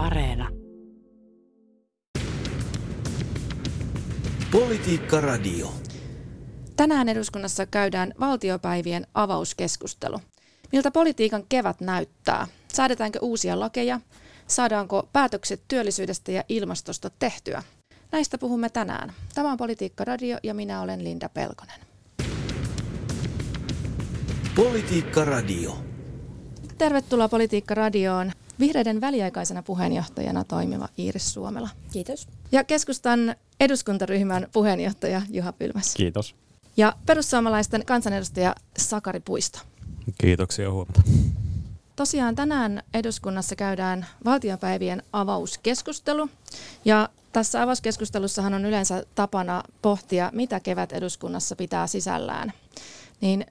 Areena. 0.00 0.48
Politiikka 4.52 5.20
Radio. 5.20 5.72
Tänään 6.76 7.08
eduskunnassa 7.08 7.66
käydään 7.66 8.14
valtiopäivien 8.20 9.06
avauskeskustelu. 9.14 10.20
Miltä 10.72 10.90
politiikan 10.90 11.44
kevät 11.48 11.80
näyttää? 11.80 12.46
Säädetäänkö 12.72 13.18
uusia 13.22 13.60
lakeja? 13.60 14.00
Saadaanko 14.46 15.08
päätökset 15.12 15.62
työllisyydestä 15.68 16.32
ja 16.32 16.44
ilmastosta 16.48 17.10
tehtyä? 17.18 17.62
Näistä 18.12 18.38
puhumme 18.38 18.70
tänään. 18.70 19.12
Tämä 19.34 19.52
on 19.52 19.58
Politiikka 19.58 20.04
Radio 20.04 20.38
ja 20.42 20.54
minä 20.54 20.80
olen 20.80 21.04
Linda 21.04 21.28
Pelkonen. 21.28 21.80
Politiikka 24.54 25.24
Radio. 25.24 25.78
Tervetuloa 26.78 27.28
Politiikka 27.28 27.74
Radioon. 27.74 28.32
Vihreiden 28.60 29.00
väliaikaisena 29.00 29.62
puheenjohtajana 29.62 30.44
toimiva 30.44 30.88
Iiris 30.98 31.32
Suomela. 31.32 31.68
Kiitos. 31.92 32.28
Ja 32.52 32.64
keskustan 32.64 33.36
eduskuntaryhmän 33.60 34.46
puheenjohtaja 34.52 35.22
Juha 35.30 35.52
Pylmäs. 35.52 35.94
Kiitos. 35.94 36.34
Ja 36.76 36.92
perussuomalaisten 37.06 37.86
kansanedustaja 37.86 38.54
Sakari 38.78 39.20
Puisto. 39.20 39.58
Kiitoksia 40.18 40.70
huomenta. 40.70 41.02
Tosiaan 41.96 42.34
tänään 42.34 42.82
eduskunnassa 42.94 43.56
käydään 43.56 44.06
valtiopäivien 44.24 45.02
avauskeskustelu. 45.12 46.28
Ja 46.84 47.08
tässä 47.32 47.62
avauskeskustelussahan 47.62 48.54
on 48.54 48.64
yleensä 48.64 49.04
tapana 49.14 49.62
pohtia, 49.82 50.30
mitä 50.34 50.60
kevät 50.60 50.92
eduskunnassa 50.92 51.56
pitää 51.56 51.86
sisällään. 51.86 52.52
Niin 53.20 53.46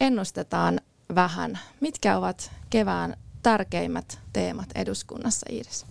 ennustetaan 0.00 0.80
vähän, 1.14 1.58
mitkä 1.80 2.18
ovat 2.18 2.50
kevään 2.70 3.16
tärkeimmät 3.42 4.18
teemat 4.32 4.68
eduskunnassa, 4.74 5.46
Iiris? 5.50 5.86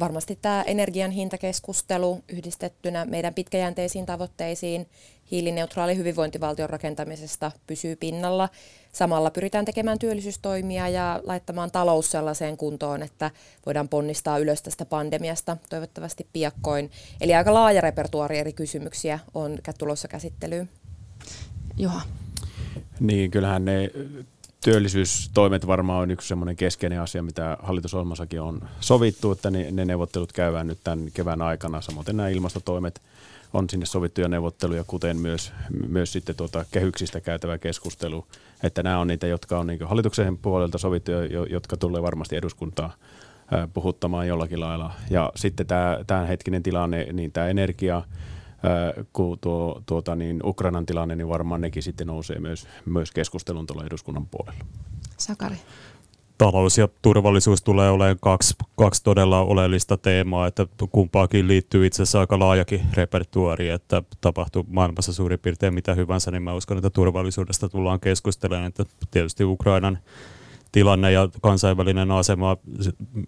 Varmasti 0.00 0.38
tämä 0.42 0.62
energian 0.62 1.10
hintakeskustelu 1.10 2.22
yhdistettynä 2.28 3.04
meidän 3.04 3.34
pitkäjänteisiin 3.34 4.06
tavoitteisiin 4.06 4.86
hiilineutraali 5.30 5.96
hyvinvointivaltion 5.96 6.70
rakentamisesta 6.70 7.52
pysyy 7.66 7.96
pinnalla. 7.96 8.48
Samalla 8.92 9.30
pyritään 9.30 9.64
tekemään 9.64 9.98
työllisyystoimia 9.98 10.88
ja 10.88 11.20
laittamaan 11.24 11.70
talous 11.70 12.10
sellaiseen 12.10 12.56
kuntoon, 12.56 13.02
että 13.02 13.30
voidaan 13.66 13.88
ponnistaa 13.88 14.38
ylös 14.38 14.62
tästä 14.62 14.84
pandemiasta 14.84 15.56
toivottavasti 15.70 16.26
piakkoin. 16.32 16.90
Eli 17.20 17.34
aika 17.34 17.54
laaja 17.54 17.80
repertuaari 17.80 18.38
eri 18.38 18.52
kysymyksiä 18.52 19.18
on 19.34 19.58
tulossa 19.78 20.08
käsittelyyn. 20.08 20.68
Juha. 21.76 22.00
Niin, 23.00 23.30
kyllähän 23.30 23.64
ne 23.64 23.90
työllisyystoimet 24.64 25.66
varmaan 25.66 26.02
on 26.02 26.10
yksi 26.10 26.28
semmoinen 26.28 26.56
keskeinen 26.56 27.00
asia, 27.00 27.22
mitä 27.22 27.56
hallitusohjelmassakin 27.62 28.40
on 28.40 28.60
sovittu, 28.80 29.32
että 29.32 29.50
ne, 29.50 29.70
ne 29.70 29.84
neuvottelut 29.84 30.32
käydään 30.32 30.66
nyt 30.66 30.78
tämän 30.84 31.08
kevään 31.14 31.42
aikana. 31.42 31.80
Samoin 31.80 32.06
nämä 32.12 32.28
ilmastotoimet 32.28 33.02
on 33.52 33.70
sinne 33.70 33.86
sovittuja 33.86 34.28
neuvotteluja, 34.28 34.84
kuten 34.84 35.16
myös, 35.16 35.52
myös 35.88 36.12
sitten 36.12 36.36
tuota 36.36 36.64
kehyksistä 36.70 37.20
käytävä 37.20 37.58
keskustelu. 37.58 38.26
Että 38.62 38.82
nämä 38.82 38.98
on 38.98 39.06
niitä, 39.06 39.26
jotka 39.26 39.58
on 39.58 39.66
niin 39.66 39.84
hallituksen 39.84 40.38
puolelta 40.38 40.78
sovittuja, 40.78 41.18
jotka 41.50 41.76
tulee 41.76 42.02
varmasti 42.02 42.36
eduskuntaa 42.36 42.94
puhuttamaan 43.74 44.28
jollakin 44.28 44.60
lailla. 44.60 44.92
Ja 45.10 45.32
sitten 45.36 45.66
tämä 45.66 45.98
tämänhetkinen 46.06 46.62
tilanne, 46.62 47.06
niin 47.12 47.32
tämä 47.32 47.48
energia, 47.48 48.02
kun 49.12 49.38
tuo, 49.38 49.82
tuota, 49.86 50.16
niin 50.16 50.40
Ukrainan 50.44 50.86
tilanne, 50.86 51.16
niin 51.16 51.28
varmaan 51.28 51.60
nekin 51.60 51.82
sitten 51.82 52.06
nousee 52.06 52.38
myös, 52.38 52.68
myös 52.86 53.10
keskustelun 53.10 53.66
tuolla 53.66 53.86
eduskunnan 53.86 54.26
puolella. 54.26 54.64
Sakari. 55.16 55.56
Talous 56.38 56.78
ja 56.78 56.88
turvallisuus 57.02 57.62
tulee 57.62 57.90
olemaan 57.90 58.18
kaksi, 58.20 58.54
kaksi 58.76 59.02
todella 59.04 59.40
oleellista 59.40 59.96
teemaa, 59.96 60.46
että 60.46 60.66
kumpaakin 60.92 61.48
liittyy 61.48 61.86
itse 61.86 62.02
asiassa 62.02 62.20
aika 62.20 62.38
laajakin 62.38 62.80
repertuari, 62.94 63.68
että 63.68 64.02
tapahtuu 64.20 64.66
maailmassa 64.68 65.12
suurin 65.12 65.38
piirtein 65.38 65.74
mitä 65.74 65.94
hyvänsä, 65.94 66.30
niin 66.30 66.42
mä 66.42 66.54
uskon, 66.54 66.78
että 66.78 66.90
turvallisuudesta 66.90 67.68
tullaan 67.68 68.00
keskustelemaan, 68.00 68.66
että 68.68 68.84
tietysti 69.10 69.44
Ukrainan 69.44 69.98
tilanne 70.72 71.12
ja 71.12 71.28
kansainvälinen 71.42 72.10
asema 72.10 72.56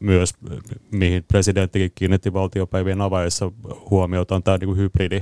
myös, 0.01 0.35
mihin 0.91 1.25
presidenttikin 1.25 1.93
kiinnitti 1.95 2.33
valtiopäivien 2.33 3.01
avaajassa 3.01 3.53
huomiota, 3.91 4.35
on 4.35 4.43
tämä 4.43 4.59
niin 4.59 4.77
hybridi 4.77 5.21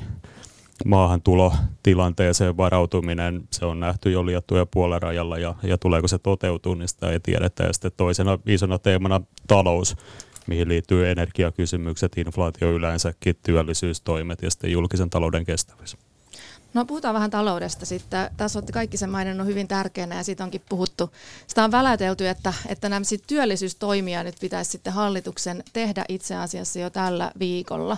maahantulotilanteeseen 0.85 2.57
varautuminen, 2.57 3.43
se 3.51 3.65
on 3.65 3.81
nähty 3.81 4.11
jo 4.11 4.27
liettuja 4.27 4.67
puolerajalla 4.67 5.39
ja, 5.39 5.55
ja 5.63 5.79
tuleeko 5.79 6.09
se 6.09 6.19
toteutua, 6.19 6.75
niin 6.75 6.89
sitä 6.89 7.11
ei 7.11 7.21
tiedetä. 7.21 7.65
Ja 7.65 7.73
sitten 7.73 7.93
toisena 7.97 8.39
isona 8.47 8.79
teemana 8.79 9.21
talous, 9.47 9.97
mihin 10.47 10.69
liittyy 10.69 11.11
energiakysymykset, 11.11 12.19
inflaatio 12.19 12.71
yleensäkin, 12.71 13.37
työllisyystoimet 13.43 14.43
ja 14.43 14.51
sitten 14.51 14.73
julkisen 14.73 15.11
talouden 15.11 15.45
kestävyys. 15.45 15.97
No 16.75 16.85
puhutaan 16.85 17.15
vähän 17.15 17.31
taloudesta 17.31 17.87
sitten. 17.87 18.31
Tässä 18.37 18.59
olette 18.59 18.73
kaikki 18.73 18.97
sen 18.97 19.11
maininnut 19.11 19.47
hyvin 19.47 19.69
tärkeänä 19.69 20.17
ja 20.17 20.23
siitä 20.23 20.45
onkin 20.45 20.63
puhuttu. 20.69 21.11
Sitä 21.47 21.65
on 21.65 21.73
välätelty, 21.73 22.29
että, 22.29 22.53
että 22.67 22.89
nämä 22.89 23.05
työllisyystoimia 23.27 24.25
nyt 24.25 24.37
pitäisi 24.41 24.71
sitten 24.71 24.93
hallituksen 24.93 25.65
tehdä 25.73 26.05
itse 26.09 26.37
asiassa 26.37 26.79
jo 26.79 26.91
tällä 26.91 27.33
viikolla. 27.39 27.97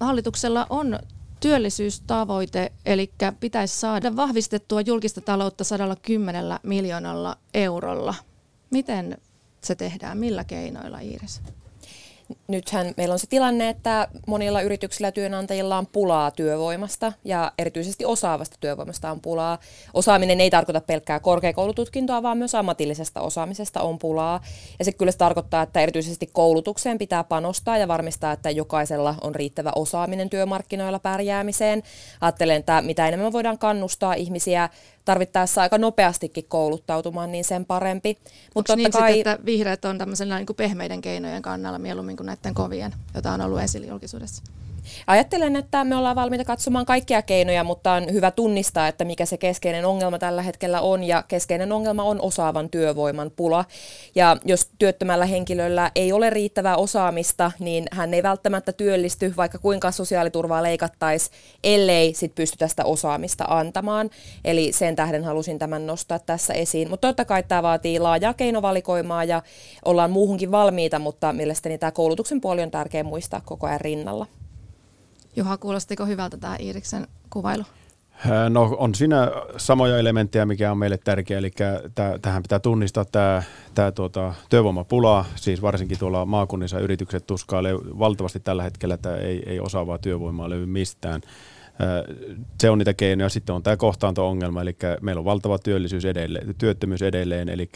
Hallituksella 0.00 0.66
on 0.70 0.98
työllisyystavoite, 1.40 2.72
eli 2.86 3.10
pitäisi 3.40 3.80
saada 3.80 4.16
vahvistettua 4.16 4.80
julkista 4.80 5.20
taloutta 5.20 5.64
110 5.64 6.44
miljoonalla 6.62 7.36
eurolla. 7.54 8.14
Miten 8.70 9.18
se 9.60 9.74
tehdään, 9.74 10.18
millä 10.18 10.44
keinoilla 10.44 10.98
Iiris? 10.98 11.40
Nythän 12.48 12.94
meillä 12.96 13.12
on 13.12 13.18
se 13.18 13.26
tilanne, 13.26 13.68
että 13.68 14.08
monilla 14.26 14.60
yrityksillä 14.60 15.08
ja 15.08 15.12
työnantajilla 15.12 15.78
on 15.78 15.86
pulaa 15.86 16.30
työvoimasta 16.30 17.12
ja 17.24 17.52
erityisesti 17.58 18.04
osaavasta 18.04 18.56
työvoimasta 18.60 19.10
on 19.10 19.20
pulaa. 19.20 19.58
Osaaminen 19.94 20.40
ei 20.40 20.50
tarkoita 20.50 20.80
pelkkää 20.80 21.20
korkeakoulututkintoa, 21.20 22.22
vaan 22.22 22.38
myös 22.38 22.54
ammatillisesta 22.54 23.20
osaamisesta 23.20 23.80
on 23.80 23.98
pulaa. 23.98 24.40
Ja 24.78 24.84
se 24.84 24.92
kyllä 24.92 25.12
se 25.12 25.18
tarkoittaa, 25.18 25.62
että 25.62 25.80
erityisesti 25.80 26.30
koulutukseen 26.32 26.98
pitää 26.98 27.24
panostaa 27.24 27.78
ja 27.78 27.88
varmistaa, 27.88 28.32
että 28.32 28.50
jokaisella 28.50 29.14
on 29.20 29.34
riittävä 29.34 29.72
osaaminen 29.76 30.30
työmarkkinoilla 30.30 30.98
pärjäämiseen. 30.98 31.82
Ajattelen, 32.20 32.56
että 32.56 32.82
mitä 32.82 33.08
enemmän 33.08 33.32
voidaan 33.32 33.58
kannustaa 33.58 34.14
ihmisiä 34.14 34.68
tarvittaessa 35.04 35.62
aika 35.62 35.78
nopeastikin 35.78 36.44
kouluttautumaan, 36.48 37.32
niin 37.32 37.44
sen 37.44 37.64
parempi. 37.64 38.18
Mutta 38.54 38.76
niin 38.76 38.90
kai... 38.90 39.12
sitten, 39.12 39.32
että 39.32 39.46
vihreät 39.46 39.84
on 39.84 39.98
tämmöisellä 39.98 40.36
niin 40.36 40.46
kuin 40.46 40.56
pehmeiden 40.56 41.00
keinojen 41.00 41.42
kannalla 41.42 41.78
mieluummin 41.78 42.16
kuin 42.16 42.26
näiden 42.26 42.54
kovien, 42.54 42.94
jota 43.14 43.32
on 43.32 43.40
ollut 43.40 43.60
esillä 43.60 43.86
julkisuudessa? 43.86 44.42
Ajattelen, 45.06 45.56
että 45.56 45.84
me 45.84 45.96
ollaan 45.96 46.16
valmiita 46.16 46.44
katsomaan 46.44 46.86
kaikkia 46.86 47.22
keinoja, 47.22 47.64
mutta 47.64 47.92
on 47.92 48.12
hyvä 48.12 48.30
tunnistaa, 48.30 48.88
että 48.88 49.04
mikä 49.04 49.26
se 49.26 49.36
keskeinen 49.36 49.84
ongelma 49.84 50.18
tällä 50.18 50.42
hetkellä 50.42 50.80
on. 50.80 51.04
Ja 51.04 51.24
keskeinen 51.28 51.72
ongelma 51.72 52.02
on 52.02 52.20
osaavan 52.20 52.70
työvoiman 52.70 53.30
pula. 53.36 53.64
Ja 54.14 54.36
jos 54.44 54.70
työttömällä 54.78 55.26
henkilöllä 55.26 55.90
ei 55.94 56.12
ole 56.12 56.30
riittävää 56.30 56.76
osaamista, 56.76 57.52
niin 57.58 57.84
hän 57.92 58.14
ei 58.14 58.22
välttämättä 58.22 58.72
työllisty, 58.72 59.34
vaikka 59.36 59.58
kuinka 59.58 59.90
sosiaaliturvaa 59.90 60.62
leikattaisi, 60.62 61.30
ellei 61.64 62.14
sit 62.14 62.34
pysty 62.34 62.56
tästä 62.56 62.84
osaamista 62.84 63.44
antamaan. 63.48 64.10
Eli 64.44 64.72
sen 64.72 64.96
tähden 64.96 65.24
halusin 65.24 65.58
tämän 65.58 65.86
nostaa 65.86 66.18
tässä 66.18 66.54
esiin. 66.54 66.90
Mutta 66.90 67.08
totta 67.08 67.24
kai 67.24 67.42
tämä 67.42 67.62
vaatii 67.62 67.98
laajaa 67.98 68.34
keinovalikoimaa 68.34 69.24
ja 69.24 69.42
ollaan 69.84 70.10
muuhunkin 70.10 70.50
valmiita, 70.50 70.98
mutta 70.98 71.32
mielestäni 71.32 71.78
tämä 71.78 71.90
koulutuksen 71.90 72.40
puoli 72.40 72.62
on 72.62 72.70
tärkeä 72.70 73.04
muistaa 73.04 73.40
koko 73.44 73.66
ajan 73.66 73.80
rinnalla. 73.80 74.26
Juha, 75.36 75.56
kuulostiko 75.56 76.06
hyvältä 76.06 76.36
tämä 76.36 76.56
Iiriksen 76.60 77.06
kuvailu? 77.30 77.64
No 78.48 78.76
on 78.78 78.94
siinä 78.94 79.30
samoja 79.56 79.98
elementtejä, 79.98 80.46
mikä 80.46 80.70
on 80.70 80.78
meille 80.78 80.98
tärkeä, 80.98 81.38
eli 81.38 81.50
tähän 82.22 82.42
pitää 82.42 82.58
tunnistaa 82.58 83.04
tämä, 83.04 83.42
tämä 83.74 83.92
tuota, 83.92 84.34
työvoimapula, 84.50 85.24
siis 85.34 85.62
varsinkin 85.62 85.98
tuolla 85.98 86.26
maakunnissa 86.26 86.80
yritykset 86.80 87.26
tuskailee 87.26 87.74
valtavasti 87.74 88.40
tällä 88.40 88.62
hetkellä, 88.62 88.94
että 88.94 89.16
ei, 89.16 89.42
ei 89.46 89.60
osaavaa 89.60 89.98
työvoimaa 89.98 90.50
löydy 90.50 90.66
mistään 90.66 91.20
se 92.60 92.70
on 92.70 92.78
niitä 92.78 92.94
keinoja. 92.94 93.28
Sitten 93.28 93.54
on 93.54 93.62
tämä 93.62 93.76
kohtaanto-ongelma, 93.76 94.62
eli 94.62 94.76
meillä 95.00 95.18
on 95.18 95.24
valtava 95.24 95.58
työllisyys 95.58 96.04
edelleen, 96.04 96.54
työttömyys 96.58 97.02
edelleen, 97.02 97.48
eli, 97.48 97.70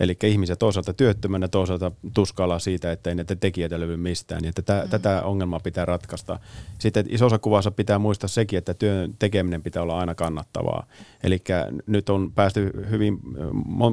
eli 0.00 0.16
ihmiset 0.22 0.58
toisaalta 0.58 0.94
työttömänä, 0.94 1.48
toisaalta 1.48 1.92
tuskalla 2.14 2.58
siitä, 2.58 2.92
että 2.92 3.10
ei 3.10 3.16
näitä 3.16 3.36
tekijöitä 3.36 3.80
löydy 3.80 3.96
mistään. 3.96 4.44
Ja 4.44 4.52
tätä, 4.52 4.82
mm. 4.84 4.90
tätä 4.90 5.22
ongelmaa 5.22 5.60
pitää 5.60 5.84
ratkaista. 5.84 6.38
Sitten 6.78 7.06
isossa 7.08 7.38
kuvassa 7.38 7.70
pitää 7.70 7.98
muistaa 7.98 8.28
sekin, 8.28 8.58
että 8.58 8.74
työn 8.74 9.14
tekeminen 9.18 9.62
pitää 9.62 9.82
olla 9.82 9.98
aina 9.98 10.14
kannattavaa. 10.14 10.86
Eli 11.22 11.42
nyt 11.86 12.08
on 12.08 12.32
päästy 12.32 12.86
hyvin, 12.90 13.18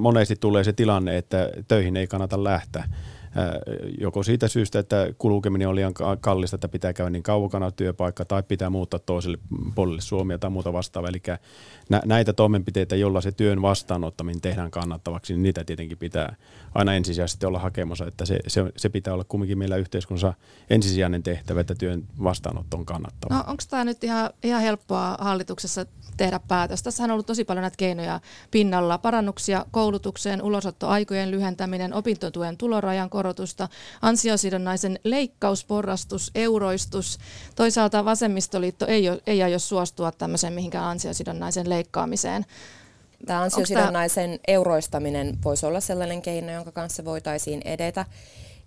monesti 0.01 0.35
tulee 0.35 0.63
se 0.63 0.73
tilanne, 0.73 1.17
että 1.17 1.49
töihin 1.67 1.97
ei 1.97 2.07
kannata 2.07 2.43
lähteä 2.43 2.83
joko 3.99 4.23
siitä 4.23 4.47
syystä, 4.47 4.79
että 4.79 5.07
kulkeminen 5.17 5.67
on 5.67 5.75
liian 5.75 5.93
kallista, 6.21 6.55
että 6.55 6.67
pitää 6.67 6.93
käydä 6.93 7.09
niin 7.09 7.23
kaukana 7.23 7.71
työpaikka 7.71 8.25
tai 8.25 8.43
pitää 8.43 8.69
muuttaa 8.69 8.99
toiselle 8.99 9.37
puolelle 9.75 10.01
Suomia 10.01 10.37
tai 10.37 10.49
muuta 10.49 10.73
vastaavaa. 10.73 11.09
Eli 11.09 11.21
näitä 12.05 12.33
toimenpiteitä, 12.33 12.95
joilla 12.95 13.21
se 13.21 13.31
työn 13.31 13.61
vastaanottaminen 13.61 14.41
tehdään 14.41 14.71
kannattavaksi, 14.71 15.33
niin 15.33 15.43
niitä 15.43 15.63
tietenkin 15.63 15.97
pitää 15.97 16.35
aina 16.75 16.93
ensisijaisesti 16.93 17.45
olla 17.45 17.59
hakemassa, 17.59 18.05
että 18.05 18.25
se, 18.25 18.39
se, 18.47 18.71
se 18.77 18.89
pitää 18.89 19.13
olla 19.13 19.23
kumminkin 19.23 19.57
meillä 19.57 19.75
yhteiskunnassa 19.77 20.33
ensisijainen 20.69 21.23
tehtävä, 21.23 21.61
että 21.61 21.75
työn 21.75 22.03
vastaanotto 22.23 22.77
on 22.77 22.85
kannattava. 22.85 23.35
No 23.35 23.43
onko 23.47 23.63
tämä 23.69 23.83
nyt 23.83 24.03
ihan, 24.03 24.29
ihan 24.43 24.61
helppoa 24.61 25.17
hallituksessa 25.19 25.85
tehdä 26.17 26.39
päätös? 26.47 26.83
Tässä 26.83 27.03
on 27.03 27.11
ollut 27.11 27.25
tosi 27.25 27.43
paljon 27.43 27.61
näitä 27.61 27.77
keinoja 27.77 28.19
pinnalla. 28.51 28.97
Parannuksia 28.97 29.65
koulutukseen, 29.71 30.41
ulosottoaikojen 30.41 31.31
lyhentäminen, 31.31 31.93
opintotuen 31.93 32.57
tulorajan 32.57 33.09
korotusta, 33.23 33.69
ansiosidonnaisen 34.01 34.99
leikkausporrastus, 35.03 36.31
euroistus. 36.35 37.17
Toisaalta 37.55 38.05
vasemmistoliitto 38.05 38.85
ei, 38.85 39.09
ole, 39.09 39.21
ei 39.27 39.43
aio 39.43 39.59
suostua 39.59 40.11
tämmöiseen 40.11 40.53
mihinkään 40.53 40.85
ansiosidonnaisen 40.85 41.69
leikkaamiseen. 41.69 42.45
Tämä 43.25 43.41
ansiosidonnaisen 43.41 44.29
tämä... 44.29 44.39
euroistaminen 44.47 45.37
voisi 45.43 45.65
olla 45.65 45.79
sellainen 45.79 46.21
keino, 46.21 46.51
jonka 46.51 46.71
kanssa 46.71 47.05
voitaisiin 47.05 47.61
edetä. 47.65 48.05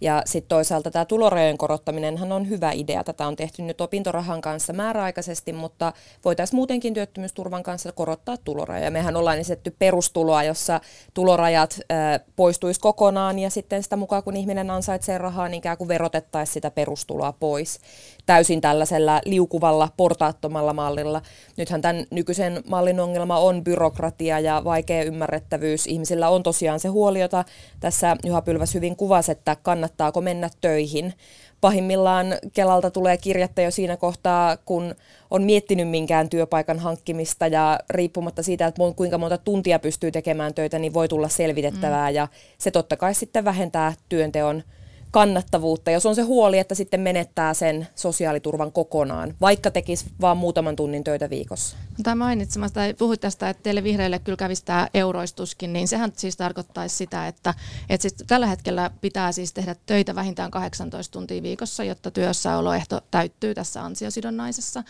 Ja 0.00 0.22
sitten 0.26 0.48
toisaalta 0.48 0.90
tämä 0.90 1.04
tulorajojen 1.04 1.58
korottaminen 1.58 2.32
on 2.32 2.48
hyvä 2.48 2.72
idea. 2.72 3.04
Tätä 3.04 3.26
on 3.26 3.37
tehty 3.37 3.62
nyt 3.62 3.81
opintorahan 3.81 4.40
kanssa 4.40 4.72
määräaikaisesti, 4.72 5.52
mutta 5.52 5.93
voitaisiin 6.25 6.56
muutenkin 6.56 6.94
työttömyysturvan 6.94 7.62
kanssa 7.62 7.93
korottaa 7.93 8.37
tulorajoja. 8.37 8.90
Mehän 8.90 9.16
ollaan 9.16 9.38
esitetty 9.38 9.76
perustuloa, 9.78 10.43
jossa 10.43 10.81
tulorajat 11.14 11.81
äh, 11.93 12.20
poistuisi 12.37 12.81
kokonaan 12.81 13.38
ja 13.38 13.50
sitten 13.50 13.82
sitä 13.82 13.96
mukaan 13.96 14.22
kun 14.22 14.37
ihminen 14.37 14.70
ansaitsee 14.70 15.19
rahaa, 15.19 15.48
niin 15.48 15.58
ikään 15.58 15.78
kuin 15.78 15.88
verotettaisiin 15.88 16.54
sitä 16.54 16.70
perustuloa 16.70 17.32
pois 17.32 17.81
täysin 18.26 18.60
tällaisella 18.60 19.20
liukuvalla, 19.25 19.88
portaattomalla 19.96 20.72
mallilla. 20.72 21.22
Nythän 21.56 21.82
tämän 21.82 22.04
nykyisen 22.10 22.62
mallin 22.69 23.00
ongelma 23.00 23.38
on 23.38 23.64
byrokratia 23.64 24.40
ja 24.40 24.62
vaikea 24.64 25.02
ymmärrettävyys. 25.02 25.87
Ihmisillä 25.87 26.28
on 26.28 26.43
tosiaan 26.43 26.81
se 26.81 26.88
huoli, 26.88 27.20
jota 27.20 27.44
tässä 27.81 28.16
Juha 28.25 28.43
Pylväs 28.43 28.75
hyvin 28.75 28.96
kuvasi, 28.96 29.32
että 29.32 29.56
kannattaako 29.86 30.20
mennä 30.20 30.50
töihin. 30.60 31.14
Pahimmillaan 31.60 32.26
Kelalta 32.52 32.90
tulee 32.90 33.16
kirjettä 33.16 33.62
jo 33.62 33.70
siinä 33.70 33.96
kohtaa, 33.96 34.56
kun 34.56 34.94
on 35.30 35.42
miettinyt 35.42 35.88
minkään 35.88 36.28
työpaikan 36.28 36.78
hankkimista 36.78 37.46
ja 37.46 37.78
riippumatta 37.90 38.42
siitä, 38.42 38.66
että 38.66 38.82
kuinka 38.96 39.18
monta 39.18 39.38
tuntia 39.38 39.78
pystyy 39.78 40.10
tekemään 40.10 40.54
töitä, 40.54 40.78
niin 40.78 40.94
voi 40.94 41.08
tulla 41.08 41.28
selvitettävää 41.28 42.10
mm. 42.10 42.14
ja 42.14 42.28
se 42.58 42.70
totta 42.70 42.96
kai 42.96 43.14
sitten 43.14 43.44
vähentää 43.44 43.92
työnteon 44.08 44.62
kannattavuutta, 45.16 45.90
jos 45.90 46.06
on 46.06 46.14
se 46.14 46.22
huoli, 46.22 46.58
että 46.58 46.74
sitten 46.74 47.00
menettää 47.00 47.54
sen 47.54 47.88
sosiaaliturvan 47.94 48.72
kokonaan, 48.72 49.34
vaikka 49.40 49.70
tekisi 49.70 50.06
vain 50.20 50.38
muutaman 50.38 50.76
tunnin 50.76 51.04
töitä 51.04 51.30
viikossa. 51.30 51.76
Tämä 52.02 52.14
mainitsemasta, 52.14 52.80
puhuit 52.98 53.20
tästä, 53.20 53.50
että 53.50 53.62
teille 53.62 53.82
vihreille 53.82 54.18
kyllä 54.18 54.36
kävisi 54.36 54.64
tämä 54.64 54.88
euroistuskin, 54.94 55.72
niin 55.72 55.88
sehän 55.88 56.12
siis 56.16 56.36
tarkoittaisi 56.36 56.96
sitä, 56.96 57.28
että, 57.28 57.54
että 57.88 58.02
siis 58.02 58.14
tällä 58.26 58.46
hetkellä 58.46 58.90
pitää 59.00 59.32
siis 59.32 59.52
tehdä 59.52 59.76
töitä 59.86 60.14
vähintään 60.14 60.50
18 60.50 61.12
tuntia 61.12 61.42
viikossa, 61.42 61.84
jotta 61.84 62.10
työssäoloehto 62.10 63.00
täyttyy 63.10 63.54
tässä 63.54 63.84
ansiosidonnaisessa. 63.84 64.82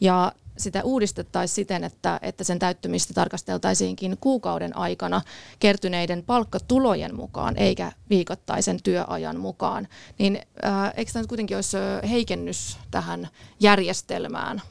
Ja 0.00 0.32
sitä 0.58 0.82
uudistettaisiin 0.84 1.54
siten, 1.54 1.84
että, 1.84 2.18
että 2.22 2.44
sen 2.44 2.58
täyttymistä 2.58 3.14
tarkasteltaisiinkin 3.14 4.16
kuukauden 4.20 4.76
aikana 4.76 5.20
kertyneiden 5.58 6.22
palkkatulojen 6.22 7.16
mukaan, 7.16 7.56
eikä 7.56 7.92
viikoittaisen 8.10 8.82
työajan 8.82 9.40
mukaan. 9.40 9.88
Niin 10.18 10.40
äh, 10.64 10.92
eikö 10.96 11.12
tämä 11.12 11.26
kuitenkin 11.26 11.56
olisi 11.56 11.76
heikennys 12.10 12.78
tähän 12.90 13.28
järjestelmään? 13.60 14.62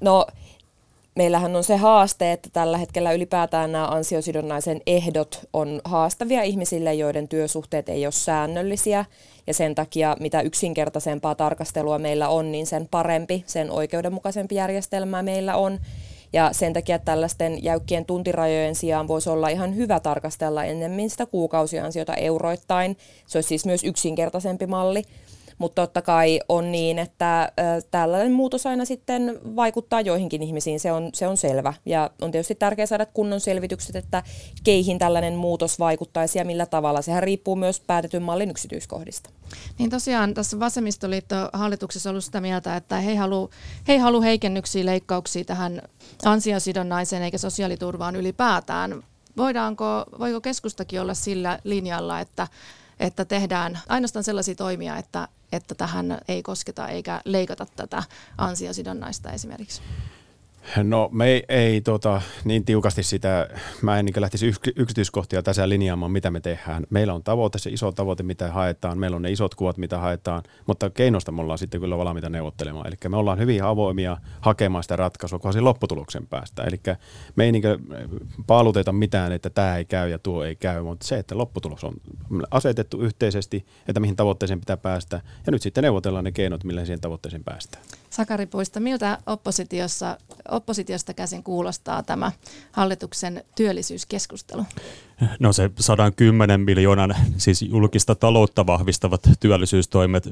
No 0.00 0.26
meillähän 1.16 1.56
on 1.56 1.64
se 1.64 1.76
haaste, 1.76 2.32
että 2.32 2.48
tällä 2.52 2.78
hetkellä 2.78 3.12
ylipäätään 3.12 3.72
nämä 3.72 3.88
ansiosidonnaisen 3.88 4.80
ehdot 4.86 5.40
on 5.52 5.80
haastavia 5.84 6.42
ihmisille, 6.42 6.94
joiden 6.94 7.28
työsuhteet 7.28 7.88
ei 7.88 8.06
ole 8.06 8.12
säännöllisiä. 8.12 9.04
Ja 9.46 9.54
sen 9.54 9.74
takia, 9.74 10.16
mitä 10.20 10.40
yksinkertaisempaa 10.40 11.34
tarkastelua 11.34 11.98
meillä 11.98 12.28
on, 12.28 12.52
niin 12.52 12.66
sen 12.66 12.88
parempi, 12.90 13.44
sen 13.46 13.70
oikeudenmukaisempi 13.70 14.54
järjestelmä 14.54 15.22
meillä 15.22 15.56
on. 15.56 15.78
Ja 16.32 16.52
sen 16.52 16.72
takia 16.72 16.98
tällaisten 16.98 17.64
jäykkien 17.64 18.04
tuntirajojen 18.04 18.74
sijaan 18.74 19.08
voisi 19.08 19.30
olla 19.30 19.48
ihan 19.48 19.76
hyvä 19.76 20.00
tarkastella 20.00 20.64
ennemmin 20.64 21.10
sitä 21.10 21.26
kuukausiansiota 21.26 22.14
euroittain. 22.14 22.96
Se 23.26 23.38
olisi 23.38 23.48
siis 23.48 23.66
myös 23.66 23.84
yksinkertaisempi 23.84 24.66
malli. 24.66 25.02
Mutta 25.58 25.82
totta 25.82 26.02
kai 26.02 26.40
on 26.48 26.72
niin, 26.72 26.98
että 26.98 27.52
tällainen 27.90 28.32
muutos 28.32 28.66
aina 28.66 28.84
sitten 28.84 29.40
vaikuttaa 29.56 30.00
joihinkin 30.00 30.42
ihmisiin, 30.42 30.80
se 30.80 30.92
on, 30.92 31.10
se 31.12 31.26
on 31.26 31.36
selvä. 31.36 31.74
Ja 31.86 32.10
on 32.22 32.30
tietysti 32.30 32.54
tärkeää 32.54 32.86
saada 32.86 33.06
kunnon 33.06 33.40
selvitykset, 33.40 33.96
että 33.96 34.22
keihin 34.64 34.98
tällainen 34.98 35.34
muutos 35.34 35.78
vaikuttaisi 35.78 36.38
ja 36.38 36.44
millä 36.44 36.66
tavalla. 36.66 37.02
Sehän 37.02 37.22
riippuu 37.22 37.56
myös 37.56 37.80
päätetyn 37.80 38.22
mallin 38.22 38.50
yksityiskohdista. 38.50 39.30
Niin 39.78 39.90
tosiaan 39.90 40.34
tässä 40.34 40.60
vasemmistoliitto 40.60 41.36
hallituksessa 41.52 42.10
on 42.10 42.12
ollut 42.12 42.24
sitä 42.24 42.40
mieltä, 42.40 42.76
että 42.76 43.00
he 43.00 43.10
ei 43.10 43.16
halua, 43.16 43.48
he 43.88 43.92
ei 43.92 43.98
halua 43.98 44.20
heikennyksiä, 44.20 44.86
leikkauksia 44.86 45.44
tähän 45.44 45.82
ansiosidonnaiseen 46.24 47.22
eikä 47.22 47.38
sosiaaliturvaan 47.38 48.16
ylipäätään. 48.16 49.02
Voidaanko, 49.36 50.04
voiko 50.18 50.40
keskustakin 50.40 51.00
olla 51.00 51.14
sillä 51.14 51.58
linjalla, 51.64 52.20
että 52.20 52.48
että 53.00 53.24
tehdään 53.24 53.78
ainoastaan 53.88 54.24
sellaisia 54.24 54.54
toimia, 54.54 54.96
että, 54.96 55.28
että 55.52 55.74
tähän 55.74 56.18
ei 56.28 56.42
kosketa 56.42 56.88
eikä 56.88 57.20
leikata 57.24 57.66
tätä 57.76 58.02
ansiosidonnaista 58.38 59.32
esimerkiksi. 59.32 59.82
No 60.82 61.08
me 61.12 61.26
ei, 61.26 61.44
ei 61.48 61.80
tota, 61.80 62.22
niin 62.44 62.64
tiukasti 62.64 63.02
sitä, 63.02 63.48
mä 63.82 63.98
en 63.98 64.04
niin 64.04 64.14
lähtisi 64.20 64.52
yksityiskohtia 64.76 65.42
tässä 65.42 65.68
linjaamaan, 65.68 66.10
mitä 66.10 66.30
me 66.30 66.40
tehdään. 66.40 66.86
Meillä 66.90 67.14
on 67.14 67.22
tavoite, 67.22 67.58
se 67.58 67.70
iso 67.70 67.92
tavoite, 67.92 68.22
mitä 68.22 68.52
haetaan, 68.52 68.98
meillä 68.98 69.16
on 69.16 69.22
ne 69.22 69.30
isot 69.30 69.54
kuvat, 69.54 69.76
mitä 69.76 69.98
haetaan, 69.98 70.42
mutta 70.66 70.90
keinosta 70.90 71.32
me 71.32 71.42
ollaan 71.42 71.58
sitten 71.58 71.80
kyllä 71.80 71.98
valmiita 71.98 72.28
neuvottelemaan. 72.28 72.86
Eli 72.86 72.96
me 73.08 73.16
ollaan 73.16 73.38
hyvin 73.38 73.64
avoimia 73.64 74.16
hakemaan 74.40 74.84
sitä 74.84 74.96
ratkaisua, 74.96 75.38
kunhan 75.38 75.64
lopputuloksen 75.64 76.26
päästä. 76.26 76.62
Eli 76.62 76.80
me 77.36 77.44
ei 77.44 77.52
niin 77.52 77.62
paaluteta 78.46 78.92
mitään, 78.92 79.32
että 79.32 79.50
tämä 79.50 79.76
ei 79.76 79.84
käy 79.84 80.10
ja 80.10 80.18
tuo 80.18 80.44
ei 80.44 80.56
käy, 80.56 80.82
mutta 80.82 81.06
se, 81.06 81.18
että 81.18 81.38
lopputulos 81.38 81.84
on 81.84 81.94
asetettu 82.50 83.00
yhteisesti, 83.00 83.66
että 83.88 84.00
mihin 84.00 84.16
tavoitteeseen 84.16 84.60
pitää 84.60 84.76
päästä, 84.76 85.20
ja 85.46 85.52
nyt 85.52 85.62
sitten 85.62 85.82
neuvotellaan 85.82 86.24
ne 86.24 86.32
keinot, 86.32 86.64
millä 86.64 86.84
siihen 86.84 87.00
tavoitteeseen 87.00 87.44
päästään. 87.44 87.84
Sakari 88.10 88.46
Puista, 88.46 88.80
miltä 88.80 89.18
oppositiossa, 89.26 90.18
oppositiosta 90.56 91.14
käsin 91.14 91.42
kuulostaa 91.42 92.02
tämä 92.02 92.32
hallituksen 92.72 93.44
työllisyyskeskustelu? 93.56 94.64
No 95.38 95.52
se 95.52 95.70
110 95.78 96.60
miljoonan 96.60 97.14
siis 97.36 97.62
julkista 97.62 98.14
taloutta 98.14 98.66
vahvistavat 98.66 99.20
työllisyystoimet 99.40 100.28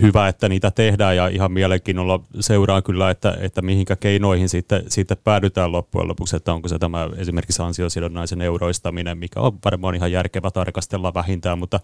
hyvä, 0.00 0.28
että 0.28 0.48
niitä 0.48 0.70
tehdään 0.70 1.16
ja 1.16 1.28
ihan 1.28 1.52
mielenkiinnolla 1.52 2.20
seuraa 2.40 2.82
kyllä, 2.82 3.10
että, 3.10 3.36
että 3.40 3.62
mihinkä 3.62 3.96
keinoihin 3.96 4.48
sitten, 4.48 4.82
sitten 4.88 5.16
päädytään 5.24 5.72
loppujen 5.72 6.08
lopuksi, 6.08 6.36
että 6.36 6.52
onko 6.52 6.68
se 6.68 6.78
tämä 6.78 7.08
esimerkiksi 7.16 7.62
ansiosidonnaisen 7.62 8.40
euroistaminen, 8.40 9.18
mikä 9.18 9.40
on 9.40 9.58
varmaan 9.64 9.94
ihan 9.94 10.12
järkevä 10.12 10.50
tarkastella 10.50 11.14
vähintään, 11.14 11.58
mutta 11.58 11.80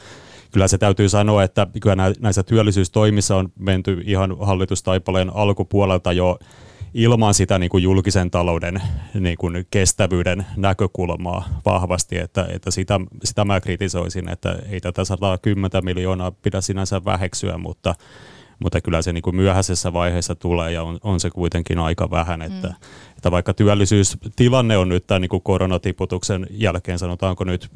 kyllä 0.52 0.68
se 0.68 0.78
täytyy 0.78 1.09
sanoa, 1.09 1.42
että 1.42 1.66
kyllä 1.80 1.97
näissä 2.20 2.42
työllisyystoimissa 2.42 3.37
on 3.37 3.52
menty 3.59 4.02
ihan 4.04 4.37
hallitustaipaleen 4.40 5.30
alkupuolelta 5.35 6.12
jo 6.12 6.38
ilman 6.96 7.34
sitä 7.34 7.58
niin 7.58 7.70
kuin 7.70 7.82
julkisen 7.82 8.30
talouden 8.30 8.82
niin 9.14 9.36
kuin 9.38 9.66
kestävyyden 9.70 10.46
näkökulmaa 10.56 11.60
vahvasti, 11.64 12.18
että, 12.18 12.46
että 12.50 12.70
sitä, 12.70 13.00
sitä 13.24 13.44
mä 13.44 13.60
kritisoisin, 13.60 14.28
että 14.28 14.58
ei 14.70 14.80
tätä 14.80 15.04
110 15.04 15.84
miljoonaa 15.84 16.30
pidä 16.30 16.60
sinänsä 16.60 17.04
väheksyä, 17.04 17.58
mutta, 17.58 17.94
mutta 18.58 18.80
kyllä 18.80 19.02
se 19.02 19.12
niin 19.12 19.22
kuin 19.22 19.36
myöhäisessä 19.36 19.92
vaiheessa 19.92 20.34
tulee 20.34 20.72
ja 20.72 20.82
on, 20.82 20.98
on 21.02 21.20
se 21.20 21.30
kuitenkin 21.30 21.78
aika 21.78 22.10
vähän, 22.10 22.42
että, 22.42 22.68
mm. 22.68 22.75
että 23.16 23.30
vaikka 23.30 23.54
työllisyystilanne 23.54 24.76
on 24.76 24.88
nyt 24.88 25.06
tämän 25.06 25.22
niin 25.22 25.28
kuin 25.28 25.42
koronatiputuksen 25.42 26.46
jälkeen 26.50 26.98
sanotaanko 26.98 27.44
nyt 27.44 27.70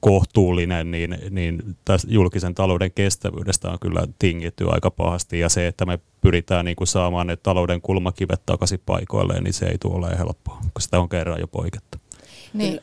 kohtuullinen, 0.00 0.90
niin, 0.90 1.18
niin 1.30 1.76
tästä 1.84 2.08
julkisen 2.10 2.54
talouden 2.54 2.92
kestävyydestä 2.92 3.70
on 3.70 3.78
kyllä 3.80 4.06
tingitty 4.18 4.66
aika 4.70 4.90
pahasti 4.90 5.38
ja 5.38 5.48
se, 5.48 5.66
että 5.66 5.86
me 5.86 5.98
pyritään 6.20 6.64
niin 6.64 6.76
kuin 6.76 6.88
saamaan 6.88 7.26
ne 7.26 7.36
talouden 7.36 7.80
kulmakivet 7.80 8.42
takaisin 8.46 8.80
paikoilleen, 8.86 9.44
niin 9.44 9.54
se 9.54 9.66
ei 9.66 9.78
tule 9.78 9.94
olemaan 9.94 10.18
helppoa, 10.18 10.58
koska 10.60 10.80
sitä 10.80 11.00
on 11.00 11.08
kerran 11.08 11.40
jo 11.40 11.46
poikettu. 11.46 11.98
Niin. 12.54 12.80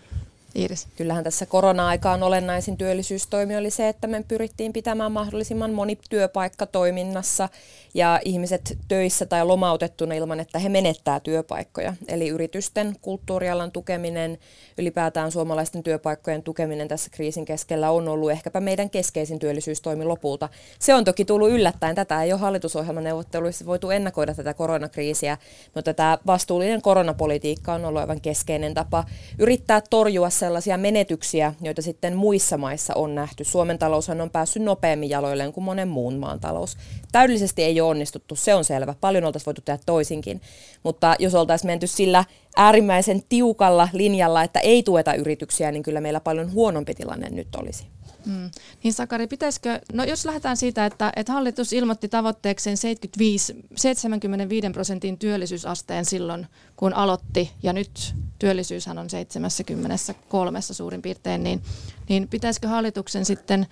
Iiris. 0.56 0.88
Kyllähän 0.96 1.24
tässä 1.24 1.46
korona-aikaan 1.46 2.24
olennaisin 2.24 2.78
työllisyystoimi 2.78 3.58
oli 3.58 3.70
se, 3.70 3.90
että 3.90 4.08
me 4.08 4.24
pyrittiin 4.28 4.74
pitämään 4.74 5.12
mahdollisimman 5.12 5.72
moni 5.72 5.98
työpaikka 6.10 6.66
toiminnassa 6.66 7.50
ja 7.94 8.20
ihmiset 8.26 8.78
töissä 8.88 9.26
tai 9.26 9.46
lomautettuna 9.46 10.14
ilman, 10.14 10.40
että 10.40 10.60
he 10.60 10.70
menettää 10.70 11.20
työpaikkoja. 11.20 11.94
Eli 12.08 12.28
yritysten 12.28 12.96
kulttuurialan 13.02 13.72
tukeminen, 13.72 14.38
ylipäätään 14.78 15.32
suomalaisten 15.32 15.84
työpaikkojen 15.84 16.44
tukeminen 16.44 16.88
tässä 16.88 17.10
kriisin 17.10 17.46
keskellä 17.46 17.92
on 17.92 18.08
ollut 18.08 18.32
ehkäpä 18.32 18.60
meidän 18.60 18.90
keskeisin 18.90 19.40
työllisyystoimi 19.40 20.06
lopulta. 20.06 20.50
Se 20.80 20.96
on 20.96 21.06
toki 21.06 21.26
tullut 21.26 21.50
yllättäen. 21.50 21.96
Tätä 21.96 22.24
ei 22.24 22.34
ole 22.34 22.40
hallitusohjelmaneuvotteluissa 22.40 23.66
voitu 23.66 23.90
ennakoida 23.90 24.34
tätä 24.34 24.54
koronakriisiä, 24.54 25.38
mutta 25.76 25.94
tämä 25.94 26.18
vastuullinen 26.28 26.82
koronapolitiikka 26.82 27.74
on 27.74 27.86
ollut 27.86 28.02
aivan 28.02 28.22
keskeinen 28.22 28.74
tapa 28.74 29.04
yrittää 29.40 29.82
torjua 29.90 30.30
sellaisia 30.48 30.78
menetyksiä, 30.78 31.54
joita 31.62 31.82
sitten 31.82 32.16
muissa 32.16 32.58
maissa 32.58 32.94
on 32.96 33.16
nähty. 33.16 33.44
Suomen 33.44 33.80
taloushan 33.80 34.22
on 34.22 34.30
päässyt 34.30 34.64
nopeammin 34.64 35.10
jaloilleen 35.10 35.54
kuin 35.54 35.64
monen 35.64 35.88
muun 35.88 36.18
maan 36.18 36.40
talous. 36.40 36.78
Täydellisesti 37.12 37.64
ei 37.64 37.82
ole 37.82 37.90
onnistuttu, 37.90 38.36
se 38.36 38.56
on 38.56 38.66
selvä. 38.66 38.96
Paljon 39.02 39.24
oltaisiin 39.24 39.46
voitu 39.46 39.62
tehdä 39.62 39.80
toisinkin. 39.86 40.42
Mutta 40.84 41.16
jos 41.20 41.36
oltaisiin 41.36 41.70
menty 41.72 41.88
sillä 41.88 42.26
äärimmäisen 42.56 43.22
tiukalla 43.30 43.90
linjalla, 43.94 44.44
että 44.44 44.60
ei 44.60 44.84
tueta 44.84 45.14
yrityksiä, 45.14 45.72
niin 45.72 45.84
kyllä 45.84 46.02
meillä 46.02 46.20
paljon 46.20 46.54
huonompi 46.54 46.94
tilanne 46.94 47.30
nyt 47.30 47.56
olisi. 47.56 47.86
Mm. 48.28 48.52
Niin 48.84 48.94
Sakari, 48.94 49.28
pitäisikö, 49.28 49.80
no 49.94 50.04
jos 50.04 50.26
lähdetään 50.26 50.58
siitä, 50.58 50.86
että, 50.86 51.12
että 51.16 51.34
hallitus 51.34 51.74
ilmoitti 51.74 52.10
tavoitteekseen 52.10 52.78
75, 52.78 53.56
75 53.76 54.70
prosentin 54.70 55.18
työllisyysasteen 55.18 56.06
silloin, 56.06 56.48
kun 56.76 56.94
aloitti, 56.94 57.52
ja 57.64 57.74
nyt 57.74 58.16
työllisyyshän 58.40 58.98
on 58.98 59.10
73 59.10 60.62
suurin 60.62 61.02
piirtein, 61.02 61.44
niin, 61.44 61.62
niin 62.10 62.28
pitäisikö 62.28 62.68
hallituksen 62.68 63.26
sitten 63.26 63.68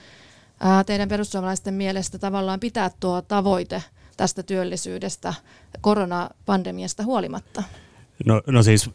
ää, 0.60 0.84
teidän 0.84 1.10
perussuomalaisten 1.10 1.74
mielestä 1.74 2.18
tavallaan 2.18 2.60
pitää 2.60 2.92
tuo 3.00 3.22
tavoite 3.22 3.84
tästä 4.18 4.44
työllisyydestä 4.44 5.34
koronapandemiasta 5.82 7.04
huolimatta? 7.04 7.64
No, 8.26 8.42
no 8.48 8.64
siis 8.64 8.90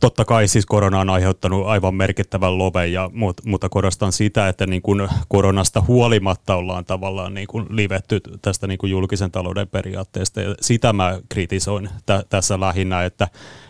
totta 0.00 0.24
kai 0.24 0.48
siis 0.48 0.66
korona 0.66 1.00
on 1.00 1.10
aiheuttanut 1.10 1.66
aivan 1.66 1.94
merkittävän 1.94 2.58
loven, 2.58 2.92
ja, 2.92 3.10
mutta, 3.44 3.68
korostan 3.68 4.12
sitä, 4.12 4.48
että 4.48 4.66
niin 4.66 4.82
kuin 4.82 5.08
koronasta 5.28 5.80
huolimatta 5.80 6.54
ollaan 6.54 6.84
tavallaan 6.84 7.34
niin 7.34 7.46
kuin 7.46 7.66
livetty 7.70 8.20
tästä 8.42 8.66
niin 8.66 8.78
kuin 8.78 8.90
julkisen 8.90 9.30
talouden 9.30 9.68
periaatteesta. 9.68 10.40
Ja 10.40 10.54
sitä 10.60 10.92
mä 10.92 11.20
kritisoin 11.28 11.88
tä, 12.06 12.24
tässä 12.28 12.60
lähinnä, 12.60 13.04
että, 13.04 13.28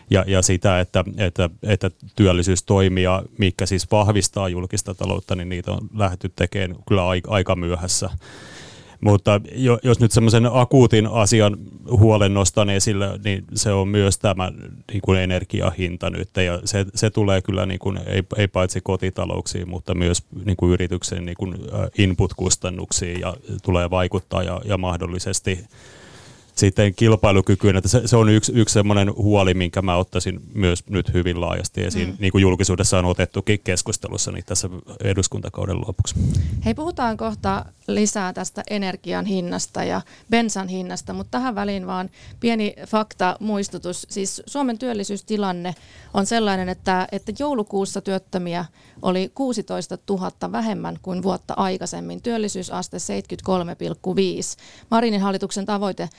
ja, 0.09 0.23
ja 0.27 0.41
sitä, 0.41 0.79
että, 0.79 1.03
että, 1.17 1.49
että 1.63 1.91
työllisyystoimia, 2.15 3.23
mikä 3.37 3.65
siis 3.65 3.91
vahvistaa 3.91 4.49
julkista 4.49 4.93
taloutta, 4.93 5.35
niin 5.35 5.49
niitä 5.49 5.71
on 5.71 5.79
lähdetty 5.95 6.31
tekemään 6.35 6.83
kyllä 6.87 7.03
aika 7.27 7.55
myöhässä. 7.55 8.09
Mutta 9.01 9.41
jos 9.83 9.99
nyt 9.99 10.11
semmoisen 10.11 10.49
akuutin 10.51 11.07
asian 11.07 11.57
huolen 11.89 12.33
nostan 12.33 12.69
esille, 12.69 13.19
niin 13.23 13.45
se 13.53 13.71
on 13.71 13.87
myös 13.87 14.17
tämä 14.17 14.51
niin 14.91 15.01
kuin 15.01 15.19
energiahinta 15.19 16.09
nyt. 16.09 16.29
Ja 16.35 16.59
se, 16.65 16.85
se 16.95 17.09
tulee 17.09 17.41
kyllä 17.41 17.65
niin 17.65 17.79
kuin, 17.79 17.99
ei, 18.05 18.23
ei 18.37 18.47
paitsi 18.47 18.81
kotitalouksiin, 18.81 19.69
mutta 19.69 19.95
myös 19.95 20.23
niin 20.45 20.57
kuin 20.57 20.73
yrityksen 20.73 21.25
niin 21.25 21.37
kuin 21.37 21.55
input-kustannuksiin 21.97 23.19
ja 23.19 23.35
tulee 23.63 23.89
vaikuttaa 23.89 24.43
ja, 24.43 24.61
ja 24.65 24.77
mahdollisesti 24.77 25.65
sitten 26.57 26.95
kilpailukykyyn. 26.95 27.75
Että 27.75 27.89
se, 27.89 28.01
se 28.05 28.17
on 28.17 28.29
yksi, 28.29 28.51
yksi 28.55 28.73
semmoinen 28.73 29.15
huoli, 29.15 29.53
minkä 29.53 29.81
mä 29.81 29.95
ottaisin 29.95 30.39
myös 30.53 30.83
nyt 30.89 31.13
hyvin 31.13 31.41
laajasti 31.41 31.83
esiin, 31.83 32.09
mm. 32.09 32.15
niin 32.19 32.31
kuin 32.31 32.41
julkisuudessa 32.41 32.99
on 32.99 33.05
otettukin 33.05 33.59
keskustelussa 33.63 34.31
niin 34.31 34.45
tässä 34.45 34.69
eduskuntakauden 35.03 35.79
lopuksi. 35.79 36.15
Hei, 36.65 36.73
puhutaan 36.73 37.17
kohta 37.17 37.65
lisää 37.87 38.33
tästä 38.33 38.63
energian 38.69 39.25
hinnasta 39.25 39.83
ja 39.83 40.01
bensan 40.29 40.67
hinnasta, 40.67 41.13
mutta 41.13 41.31
tähän 41.31 41.55
väliin 41.55 41.87
vaan 41.87 42.09
pieni 42.39 42.73
fakta 42.87 43.37
muistutus. 43.39 44.07
Siis 44.09 44.41
Suomen 44.45 44.77
työllisyystilanne 44.77 45.75
on 46.13 46.25
sellainen, 46.25 46.69
että, 46.69 47.07
että 47.11 47.31
joulukuussa 47.39 48.01
työttömiä 48.01 48.65
oli 49.01 49.31
16 49.35 49.97
000 50.09 50.51
vähemmän 50.51 50.97
kuin 51.01 51.23
vuotta 51.23 51.53
aikaisemmin. 51.57 52.21
Työllisyysaste 52.21 52.97
73,5. 52.97 53.03
Marinin 54.91 55.21
hallituksen 55.21 55.65
tavoite 55.65 56.09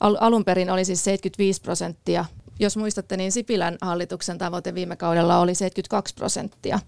al- 0.00 0.16
alun 0.20 0.44
perin 0.44 0.70
oli 0.70 0.84
siis 0.84 1.04
75 1.04 1.60
prosenttia. 1.60 2.24
Jos 2.58 2.76
muistatte, 2.76 3.16
niin 3.16 3.32
Sipilän 3.32 3.78
hallituksen 3.80 4.38
tavoite 4.38 4.74
viime 4.74 4.96
kaudella 4.96 5.38
oli 5.38 5.54
72 5.54 6.14
prosenttia 6.14 6.80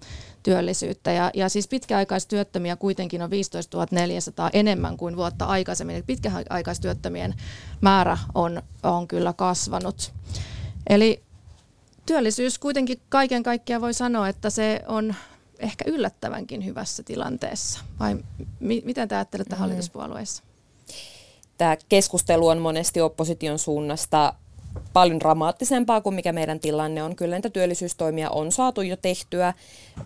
työllisyyttä. 0.43 1.13
Ja, 1.13 1.31
ja 1.35 1.49
siis 1.49 1.69
pitkäaikaistyöttömiä 1.69 2.77
kuitenkin 2.77 3.23
on 3.23 3.31
15 3.31 3.87
400 3.91 4.51
enemmän 4.53 4.97
kuin 4.97 5.17
vuotta 5.17 5.45
aikaisemmin. 5.45 6.05
pitkäaikaistyöttömien 6.07 7.35
määrä 7.81 8.19
on, 8.35 8.63
on 8.83 9.09
kyllä 9.09 9.33
kasvanut. 9.33 10.13
Eli 10.87 11.23
työllisyys 12.07 12.59
kuitenkin 12.59 13.01
kaiken 13.09 13.43
kaikkiaan 13.43 13.83
voi 13.83 13.95
sanoa, 13.95 14.29
että 14.29 14.51
se 14.51 14.83
on 14.89 15.15
ehkä 15.59 15.85
yllättävänkin 15.87 16.65
hyvässä 16.65 17.03
tilanteessa. 17.03 17.81
Vai 18.01 18.17
mi- 18.61 18.83
miten 18.85 19.09
te 19.09 19.15
ajattelette 19.15 19.55
mm. 19.55 19.59
hallituspuolueissa? 19.59 20.43
Tämä 21.63 21.77
keskustelu 21.89 22.49
on 22.49 22.59
monesti 22.59 23.01
opposition 23.01 23.59
suunnasta 23.59 24.35
paljon 24.93 25.21
dramaattisempaa 25.21 26.01
kuin 26.01 26.15
mikä 26.15 26.33
meidän 26.33 26.61
tilanne 26.61 27.03
on. 27.03 27.17
Kyllä 27.17 27.37
niitä 27.37 27.51
työllisyystoimia 27.51 28.31
on 28.31 28.53
saatu 28.53 28.83
jo 28.83 28.97
tehtyä. 28.97 29.55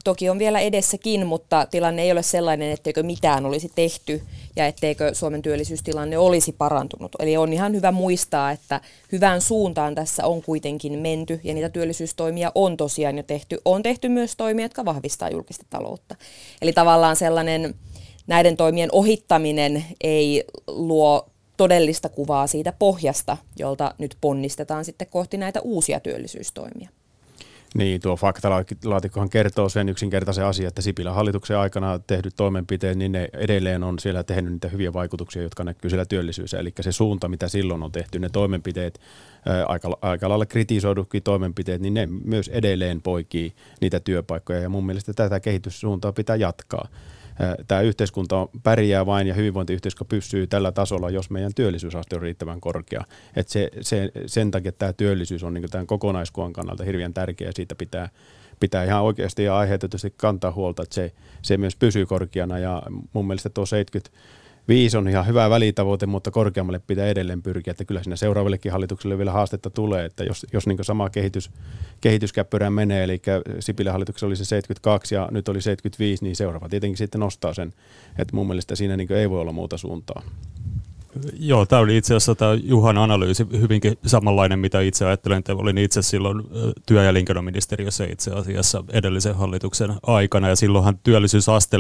Toki 0.05 0.29
on 0.31 0.39
vielä 0.39 0.61
edessäkin, 0.61 1.27
mutta 1.27 1.67
tilanne 1.71 2.03
ei 2.03 2.13
ole 2.13 2.23
sellainen, 2.23 2.71
etteikö 2.71 3.03
mitään 3.03 3.47
olisi 3.47 3.73
tehty 3.75 4.23
ja 4.57 4.67
etteikö 4.67 5.15
Suomen 5.15 5.43
työllisyystilanne 5.43 6.19
olisi 6.19 6.53
parantunut. 6.53 7.13
Eli 7.19 7.37
on 7.37 7.53
ihan 7.53 7.73
hyvä 7.73 7.93
muistaa, 7.93 8.51
että 8.51 8.81
hyvään 9.13 9.41
suuntaan 9.41 9.95
tässä 9.95 10.27
on 10.27 10.43
kuitenkin 10.43 10.99
menty 10.99 11.41
ja 11.45 11.55
niitä 11.55 11.69
työllisyystoimia 11.69 12.53
on 12.55 12.77
tosiaan 12.77 13.17
jo 13.17 13.23
tehty. 13.23 13.59
On 13.65 13.83
tehty 13.83 14.09
myös 14.09 14.37
toimia, 14.37 14.65
jotka 14.65 14.85
vahvistaa 14.85 15.31
julkista 15.31 15.67
taloutta. 15.71 16.15
Eli 16.63 16.73
tavallaan 16.73 17.17
sellainen 17.17 17.75
näiden 18.27 18.57
toimien 18.57 18.89
ohittaminen 18.93 19.85
ei 20.01 20.45
luo 20.67 21.27
todellista 21.57 22.09
kuvaa 22.09 22.47
siitä 22.47 22.73
pohjasta, 22.73 23.37
jolta 23.59 23.95
nyt 23.99 24.17
ponnistetaan 24.21 24.85
sitten 24.85 25.09
kohti 25.11 25.37
näitä 25.37 25.61
uusia 25.61 26.01
työllisyystoimia. 26.01 26.89
Niin, 27.75 28.01
tuo 28.01 28.17
faktalaatikkohan 28.17 29.31
kertoo 29.31 29.69
sen 29.69 29.89
yksinkertaisen 29.89 30.45
asian, 30.45 30.69
että 30.69 30.83
Sipilän 30.83 31.15
hallituksen 31.15 31.59
aikana 31.59 31.99
tehdyt 31.99 32.37
toimenpiteet, 32.37 32.99
niin 32.99 33.13
ne 33.13 33.29
edelleen 33.33 33.85
on 33.85 33.99
siellä 33.99 34.23
tehnyt 34.23 34.53
niitä 34.53 34.69
hyviä 34.69 34.93
vaikutuksia, 34.93 35.43
jotka 35.43 35.65
näkyy 35.65 35.91
siellä 35.91 36.05
työllisyydessä. 36.05 36.59
Eli 36.59 36.73
se 36.81 36.93
suunta, 36.93 37.29
mitä 37.29 37.49
silloin 37.49 37.83
on 37.83 37.93
tehty, 37.93 38.19
ne 38.19 38.29
toimenpiteet, 38.29 39.01
aika, 39.67 39.99
aika 40.03 40.29
lailla 40.29 40.47
kritisoidutkin 40.47 41.23
toimenpiteet, 41.23 41.81
niin 41.81 41.95
ne 41.95 42.09
myös 42.25 42.49
edelleen 42.49 43.03
poikii 43.03 43.53
niitä 43.81 44.01
työpaikkoja. 44.01 44.61
Ja 44.61 44.69
mun 44.69 44.87
mielestä 44.87 45.13
tätä 45.13 45.41
kehityssuuntaa 45.41 46.13
pitää 46.13 46.37
jatkaa 46.37 46.89
tämä 47.69 47.81
yhteiskunta 47.81 48.49
pärjää 48.62 49.07
vain 49.07 49.26
ja 49.26 49.35
hyvinvointiyhteiskunta 49.35 50.09
pysyy 50.09 50.47
tällä 50.47 50.73
tasolla, 50.73 51.11
jos 51.11 51.31
meidän 51.31 51.55
työllisyysaste 51.55 52.16
on 52.16 52.23
riittävän 52.23 52.61
korkea. 52.61 53.05
Et 53.37 53.49
se, 53.49 53.71
se, 53.81 54.11
sen 54.26 54.50
takia 54.50 54.73
tämä 54.73 54.93
työllisyys 54.93 55.45
on 55.45 55.55
niin 55.55 55.71
tämän 55.71 55.87
kokonaiskuvan 55.87 56.52
kannalta 56.52 56.85
hirveän 56.85 57.14
tärkeä. 57.14 57.50
Siitä 57.55 57.75
pitää, 57.75 58.09
pitää 58.61 58.85
ihan 58.85 59.02
oikeasti 59.02 59.45
ja 59.45 59.59
aiheutetusti 59.59 60.14
kantaa 60.16 60.52
huolta, 60.52 60.83
että 60.83 60.95
se, 60.95 61.12
se 61.43 61.57
myös 61.57 61.76
pysyy 61.76 62.07
korkeana. 62.07 62.59
Ja 62.59 62.83
mun 63.12 63.26
mielestä 63.26 63.49
tuo 63.49 63.66
70 63.66 64.11
Viisi 64.69 64.97
on 64.97 65.09
ihan 65.09 65.27
hyvä 65.27 65.51
välitavoite, 65.51 66.07
mutta 66.07 66.31
korkeammalle 66.31 66.81
pitää 66.87 67.07
edelleen 67.07 67.43
pyrkiä, 67.43 67.71
että 67.71 67.85
kyllä 67.85 68.03
siinä 68.03 68.17
seuraavillekin 68.17 68.73
hallitukselle 68.73 69.19
vielä 69.19 69.33
haastetta 69.33 69.71
tulee, 69.71 70.05
että 70.05 70.25
jos, 70.25 70.47
jos 70.53 70.67
niin 70.67 70.79
sama 70.85 71.11
kehitys, 71.11 71.51
kehityskäppyrään 72.01 72.73
menee, 72.73 73.05
eli 73.05 73.23
Sipilän 73.61 73.93
hallituksessa 73.93 74.27
oli 74.27 74.37
se 74.37 74.45
72 74.45 75.15
ja 75.15 75.29
nyt 75.31 75.49
oli 75.49 75.61
75, 75.63 76.25
niin 76.25 76.37
seuraava 76.37 76.69
tietenkin 76.69 76.97
sitten 76.97 77.21
nostaa 77.21 77.55
sen, 77.55 77.73
että 78.19 78.37
mun 78.37 78.47
mielestä 78.47 78.77
siinä 78.77 78.97
niin 78.97 79.13
ei 79.13 79.31
voi 79.31 79.41
olla 79.41 79.53
muuta 79.53 79.79
suuntaa. 79.79 80.23
Joo, 81.39 81.67
tämä 81.67 81.83
oli 81.83 81.97
itse 81.97 82.15
asiassa 82.15 82.35
tämä 82.35 82.55
Juhan 82.55 82.99
analyysi 82.99 83.47
hyvinkin 83.61 83.99
samanlainen, 84.07 84.59
mitä 84.59 84.81
itse 84.81 85.07
ajattelen. 85.07 85.39
Että 85.39 85.55
olin 85.55 85.79
itse 85.79 86.03
silloin 86.03 86.43
työ- 86.87 87.03
ja 87.03 87.09
elinkeinoministeriössä 87.09 88.05
itse 88.05 88.31
asiassa 88.31 88.85
edellisen 88.93 89.35
hallituksen 89.35 89.95
aikana, 90.03 90.49
ja 90.49 90.57
silloinhan 90.57 90.99
työllisyysaste 91.03 91.77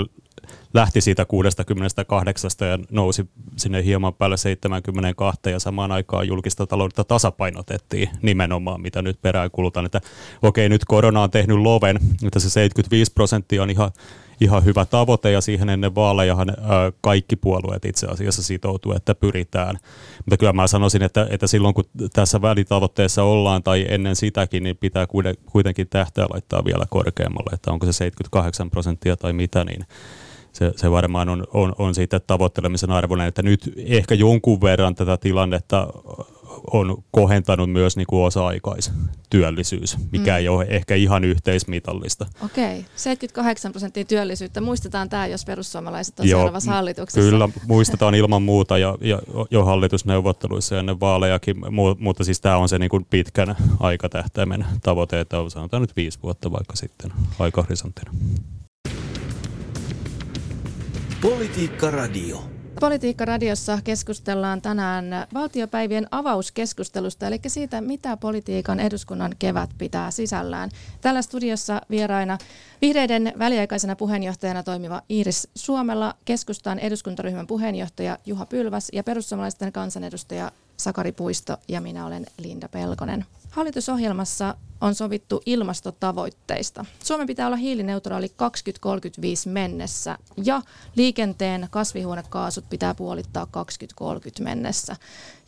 lähti 0.74 1.00
siitä 1.00 1.24
68 1.24 2.50
ja 2.60 2.78
nousi 2.90 3.26
sinne 3.56 3.84
hieman 3.84 4.14
päälle 4.14 4.36
72 4.36 5.40
ja 5.50 5.58
samaan 5.58 5.92
aikaan 5.92 6.28
julkista 6.28 6.66
taloutta 6.66 7.04
tasapainotettiin 7.04 8.08
nimenomaan, 8.22 8.80
mitä 8.80 9.02
nyt 9.02 9.22
perään 9.22 9.50
kulutaan. 9.50 9.86
Että 9.86 10.00
okei, 10.42 10.68
nyt 10.68 10.84
korona 10.84 11.22
on 11.22 11.30
tehnyt 11.30 11.58
loven, 11.58 11.98
että 12.26 12.40
se 12.40 12.50
75 12.50 13.12
prosenttia 13.12 13.62
on 13.62 13.70
ihan 13.70 13.90
ihan 14.40 14.64
hyvä 14.64 14.84
tavoite 14.84 15.30
ja 15.30 15.40
siihen 15.40 15.68
ennen 15.68 15.94
vaalejahan 15.94 16.48
kaikki 17.00 17.36
puolueet 17.36 17.84
itse 17.84 18.06
asiassa 18.06 18.42
sitoutuu, 18.42 18.92
että 18.92 19.14
pyritään. 19.14 19.78
Mutta 20.18 20.36
kyllä 20.36 20.52
mä 20.52 20.66
sanoisin, 20.66 21.02
että, 21.02 21.26
että 21.30 21.46
silloin 21.46 21.74
kun 21.74 21.84
tässä 22.12 22.42
välitavoitteessa 22.42 23.22
ollaan 23.22 23.62
tai 23.62 23.86
ennen 23.88 24.16
sitäkin, 24.16 24.62
niin 24.62 24.76
pitää 24.76 25.06
kuitenkin 25.52 25.88
tähtää 25.88 26.26
laittaa 26.30 26.64
vielä 26.64 26.86
korkeammalle, 26.90 27.50
että 27.54 27.72
onko 27.72 27.86
se 27.86 27.92
78 27.92 28.70
prosenttia 28.70 29.16
tai 29.16 29.32
mitä, 29.32 29.64
niin 29.64 29.86
se, 30.56 30.72
se 30.76 30.90
varmaan 30.90 31.28
on, 31.28 31.44
on, 31.52 31.74
on 31.78 31.94
siitä 31.94 32.20
tavoittelemisen 32.20 32.90
arvoinen, 32.90 33.26
että 33.26 33.42
nyt 33.42 33.72
ehkä 33.76 34.14
jonkun 34.14 34.60
verran 34.60 34.94
tätä 34.94 35.16
tilannetta 35.16 35.86
on 36.70 37.04
kohentanut 37.10 37.70
myös 37.70 37.96
niin 37.96 38.06
kuin 38.06 38.24
osa-aikaistyöllisyys, 38.24 39.96
mikä 40.12 40.30
mm. 40.30 40.36
ei 40.36 40.48
ole 40.48 40.66
ehkä 40.68 40.94
ihan 40.94 41.24
yhteismitallista. 41.24 42.26
Okei, 42.44 42.84
78 42.96 43.72
prosenttia 43.72 44.04
työllisyyttä. 44.04 44.60
Muistetaan 44.60 45.08
tämä, 45.08 45.26
jos 45.26 45.44
perussuomalaiset 45.44 46.20
on 46.20 46.28
Joo, 46.28 46.38
seuraavassa 46.38 46.72
hallituksessa. 46.72 47.30
Kyllä, 47.30 47.48
muistetaan 47.66 48.14
ilman 48.14 48.42
muuta 48.42 48.78
ja, 48.78 48.98
ja 49.00 49.18
jo 49.50 49.64
hallitusneuvotteluissa 49.64 50.78
ennen 50.78 51.00
vaalejakin, 51.00 51.56
mutta 51.98 52.24
siis 52.24 52.40
tämä 52.40 52.56
on 52.56 52.68
se 52.68 52.78
niin 52.78 52.90
kuin 52.90 53.06
pitkän 53.10 53.56
aikatähtäimen 53.80 54.66
tavoite, 54.82 55.20
että 55.20 55.40
on 55.40 55.50
sanotaan 55.50 55.80
nyt 55.80 55.96
viisi 55.96 56.18
vuotta 56.22 56.52
vaikka 56.52 56.76
sitten 56.76 57.12
aikahorisonttina. 57.38 58.12
Politiikka 61.22 61.90
Radio. 61.90 62.44
Politiikka 62.80 63.24
Radiossa 63.24 63.78
keskustellaan 63.84 64.62
tänään 64.62 65.26
valtiopäivien 65.34 66.06
avauskeskustelusta, 66.10 67.26
eli 67.26 67.40
siitä, 67.46 67.80
mitä 67.80 68.16
politiikan 68.16 68.80
eduskunnan 68.80 69.34
kevät 69.38 69.70
pitää 69.78 70.10
sisällään. 70.10 70.70
Tällä 71.00 71.22
studiossa 71.22 71.80
vieraina 71.90 72.38
vihreiden 72.80 73.32
väliaikaisena 73.38 73.96
puheenjohtajana 73.96 74.62
toimiva 74.62 75.02
Iiris 75.10 75.48
Suomella, 75.54 76.14
keskustan 76.24 76.78
eduskuntaryhmän 76.78 77.46
puheenjohtaja 77.46 78.18
Juha 78.26 78.46
Pylväs 78.46 78.88
ja 78.92 79.04
perussuomalaisten 79.04 79.72
kansanedustaja 79.72 80.52
Sakari 80.76 81.12
Puisto 81.12 81.56
ja 81.68 81.80
minä 81.80 82.06
olen 82.06 82.26
Linda 82.38 82.68
Pelkonen. 82.68 83.24
Hallitusohjelmassa 83.50 84.54
on 84.80 84.94
sovittu 84.94 85.42
ilmastotavoitteista. 85.46 86.84
Suomen 87.04 87.26
pitää 87.26 87.46
olla 87.46 87.56
hiilineutraali 87.56 88.28
2035 88.36 89.48
mennessä 89.48 90.18
ja 90.44 90.62
liikenteen 90.96 91.68
kasvihuonekaasut 91.70 92.64
pitää 92.70 92.94
puolittaa 92.94 93.46
2030 93.46 94.44
mennessä, 94.44 94.96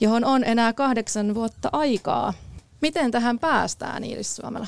johon 0.00 0.24
on 0.24 0.44
enää 0.44 0.72
kahdeksan 0.72 1.34
vuotta 1.34 1.68
aikaa. 1.72 2.34
Miten 2.80 3.10
tähän 3.10 3.38
päästään, 3.38 4.04
Iiris 4.04 4.36
Suomella? 4.36 4.66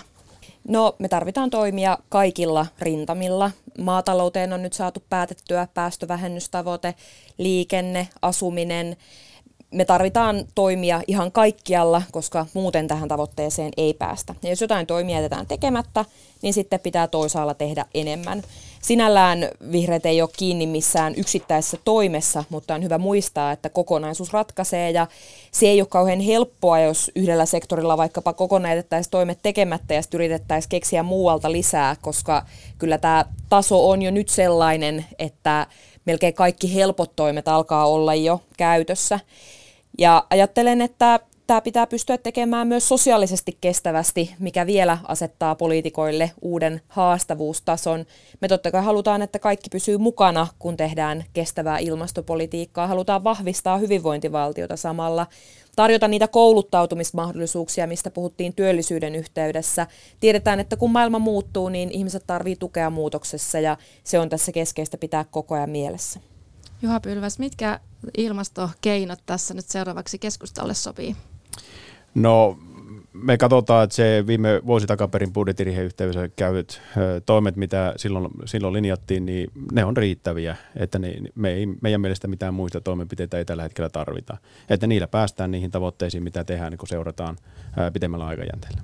No, 0.68 0.96
me 0.98 1.08
tarvitaan 1.08 1.50
toimia 1.50 1.98
kaikilla 2.08 2.66
rintamilla. 2.78 3.50
Maatalouteen 3.78 4.52
on 4.52 4.62
nyt 4.62 4.72
saatu 4.72 5.02
päätettyä 5.08 5.68
päästövähennystavoite, 5.74 6.94
liikenne, 7.38 8.08
asuminen, 8.22 8.96
me 9.70 9.84
tarvitaan 9.84 10.44
toimia 10.54 11.02
ihan 11.06 11.32
kaikkialla, 11.32 12.02
koska 12.12 12.46
muuten 12.54 12.88
tähän 12.88 13.08
tavoitteeseen 13.08 13.72
ei 13.76 13.94
päästä. 13.94 14.34
Ja 14.42 14.50
jos 14.50 14.60
jotain 14.60 14.86
toimia 14.86 15.16
jätetään 15.16 15.46
tekemättä, 15.46 16.04
niin 16.42 16.54
sitten 16.54 16.80
pitää 16.80 17.08
toisaalla 17.08 17.54
tehdä 17.54 17.86
enemmän. 17.94 18.42
Sinällään 18.82 19.48
vihreät 19.72 20.06
ei 20.06 20.22
ole 20.22 20.30
kiinni 20.36 20.66
missään 20.66 21.14
yksittäisessä 21.16 21.76
toimessa, 21.84 22.44
mutta 22.50 22.74
on 22.74 22.82
hyvä 22.82 22.98
muistaa, 22.98 23.52
että 23.52 23.68
kokonaisuus 23.68 24.32
ratkaisee 24.32 24.90
ja 24.90 25.06
se 25.52 25.66
ei 25.66 25.80
ole 25.80 25.88
kauhean 25.90 26.20
helppoa, 26.20 26.80
jos 26.80 27.10
yhdellä 27.16 27.46
sektorilla 27.46 27.96
vaikkapa 27.96 28.32
kokonaan 28.32 28.76
jätettäisiin 28.76 29.10
toimet 29.10 29.38
tekemättä 29.42 29.94
ja 29.94 30.02
sitten 30.02 30.18
yritettäisiin 30.18 30.68
keksiä 30.68 31.02
muualta 31.02 31.52
lisää, 31.52 31.96
koska 32.00 32.46
kyllä 32.78 32.98
tämä 32.98 33.24
taso 33.48 33.88
on 33.88 34.02
jo 34.02 34.10
nyt 34.10 34.28
sellainen, 34.28 35.04
että 35.18 35.66
melkein 36.04 36.34
kaikki 36.34 36.74
helpot 36.74 37.16
toimet 37.16 37.48
alkaa 37.48 37.86
olla 37.86 38.14
jo 38.14 38.40
käytössä. 38.56 39.20
Ja 39.98 40.26
ajattelen, 40.30 40.80
että 40.80 41.20
tämä 41.46 41.60
pitää 41.60 41.86
pystyä 41.86 42.18
tekemään 42.18 42.68
myös 42.68 42.88
sosiaalisesti 42.88 43.58
kestävästi, 43.60 44.34
mikä 44.38 44.66
vielä 44.66 44.98
asettaa 45.08 45.54
poliitikoille 45.54 46.30
uuden 46.42 46.80
haastavuustason. 46.88 48.04
Me 48.40 48.48
totta 48.48 48.70
kai 48.70 48.82
halutaan, 48.84 49.22
että 49.22 49.38
kaikki 49.38 49.68
pysyy 49.70 49.98
mukana, 49.98 50.46
kun 50.58 50.76
tehdään 50.76 51.24
kestävää 51.32 51.78
ilmastopolitiikkaa. 51.78 52.86
Halutaan 52.86 53.24
vahvistaa 53.24 53.78
hyvinvointivaltiota 53.78 54.76
samalla, 54.76 55.26
tarjota 55.76 56.08
niitä 56.08 56.28
kouluttautumismahdollisuuksia, 56.28 57.86
mistä 57.86 58.10
puhuttiin 58.10 58.54
työllisyyden 58.54 59.14
yhteydessä. 59.14 59.86
Tiedetään, 60.20 60.60
että 60.60 60.76
kun 60.76 60.90
maailma 60.90 61.18
muuttuu, 61.18 61.68
niin 61.68 61.90
ihmiset 61.90 62.24
tarvitsevat 62.26 62.60
tukea 62.60 62.90
muutoksessa 62.90 63.60
ja 63.60 63.76
se 64.04 64.18
on 64.18 64.28
tässä 64.28 64.52
keskeistä 64.52 64.98
pitää 64.98 65.24
koko 65.30 65.54
ajan 65.54 65.70
mielessä. 65.70 66.20
Juha 66.82 67.00
Pylväs, 67.00 67.38
mitkä 67.38 67.80
ilmastokeinot 68.16 69.18
tässä 69.26 69.54
nyt 69.54 69.68
seuraavaksi 69.68 70.18
keskustalle 70.18 70.74
sopii? 70.74 71.16
No 72.14 72.58
me 73.12 73.38
katsotaan, 73.38 73.84
että 73.84 73.96
se 73.96 74.24
viime 74.26 74.60
vuosi 74.66 74.86
takaperin 74.86 75.32
budjettirihen 75.32 75.84
yhteydessä 75.84 76.28
käydyt 76.28 76.82
toimet, 77.26 77.56
mitä 77.56 77.94
silloin, 77.96 78.28
silloin 78.44 78.72
linjattiin, 78.74 79.26
niin 79.26 79.50
ne 79.72 79.84
on 79.84 79.96
riittäviä. 79.96 80.56
Että 80.76 80.98
ne, 80.98 81.14
me 81.34 81.50
ei, 81.50 81.66
meidän 81.66 82.00
mielestä 82.00 82.28
mitään 82.28 82.54
muista 82.54 82.80
toimenpiteitä 82.80 83.38
ei 83.38 83.44
tällä 83.44 83.62
hetkellä 83.62 83.88
tarvita. 83.88 84.36
Että 84.68 84.86
niillä 84.86 85.06
päästään 85.06 85.50
niihin 85.50 85.70
tavoitteisiin, 85.70 86.22
mitä 86.22 86.44
tehdään, 86.44 86.72
niin 86.72 86.78
kun 86.78 86.88
seurataan 86.88 87.36
pitemmällä 87.92 88.26
aikajänteellä. 88.26 88.80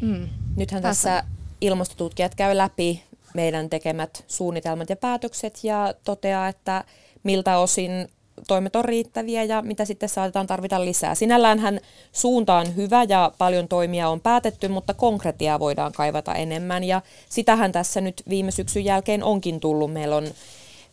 Mm. 0.00 0.28
Nythän 0.56 0.82
tässä 0.82 1.24
ilmastotutkijat 1.60 2.34
käy 2.34 2.56
läpi 2.56 3.02
meidän 3.34 3.70
tekemät 3.70 4.24
suunnitelmat 4.26 4.90
ja 4.90 4.96
päätökset 4.96 5.64
ja 5.64 5.94
toteaa, 6.04 6.48
että 6.48 6.84
miltä 7.26 7.58
osin 7.58 8.08
toimet 8.48 8.76
on 8.76 8.84
riittäviä 8.84 9.44
ja 9.44 9.62
mitä 9.62 9.84
sitten 9.84 10.08
saatetaan 10.08 10.46
tarvita 10.46 10.84
lisää. 10.84 11.14
Sinällään 11.14 11.58
hän 11.58 11.80
suunta 12.12 12.54
on 12.56 12.76
hyvä 12.76 13.02
ja 13.08 13.32
paljon 13.38 13.68
toimia 13.68 14.08
on 14.08 14.20
päätetty, 14.20 14.68
mutta 14.68 14.94
konkretiaa 14.94 15.60
voidaan 15.60 15.92
kaivata 15.92 16.34
enemmän 16.34 16.84
ja 16.84 17.02
sitähän 17.28 17.72
tässä 17.72 18.00
nyt 18.00 18.22
viime 18.28 18.50
syksyn 18.50 18.84
jälkeen 18.84 19.24
onkin 19.24 19.60
tullut. 19.60 19.92
Meillä 19.92 20.16
on 20.16 20.26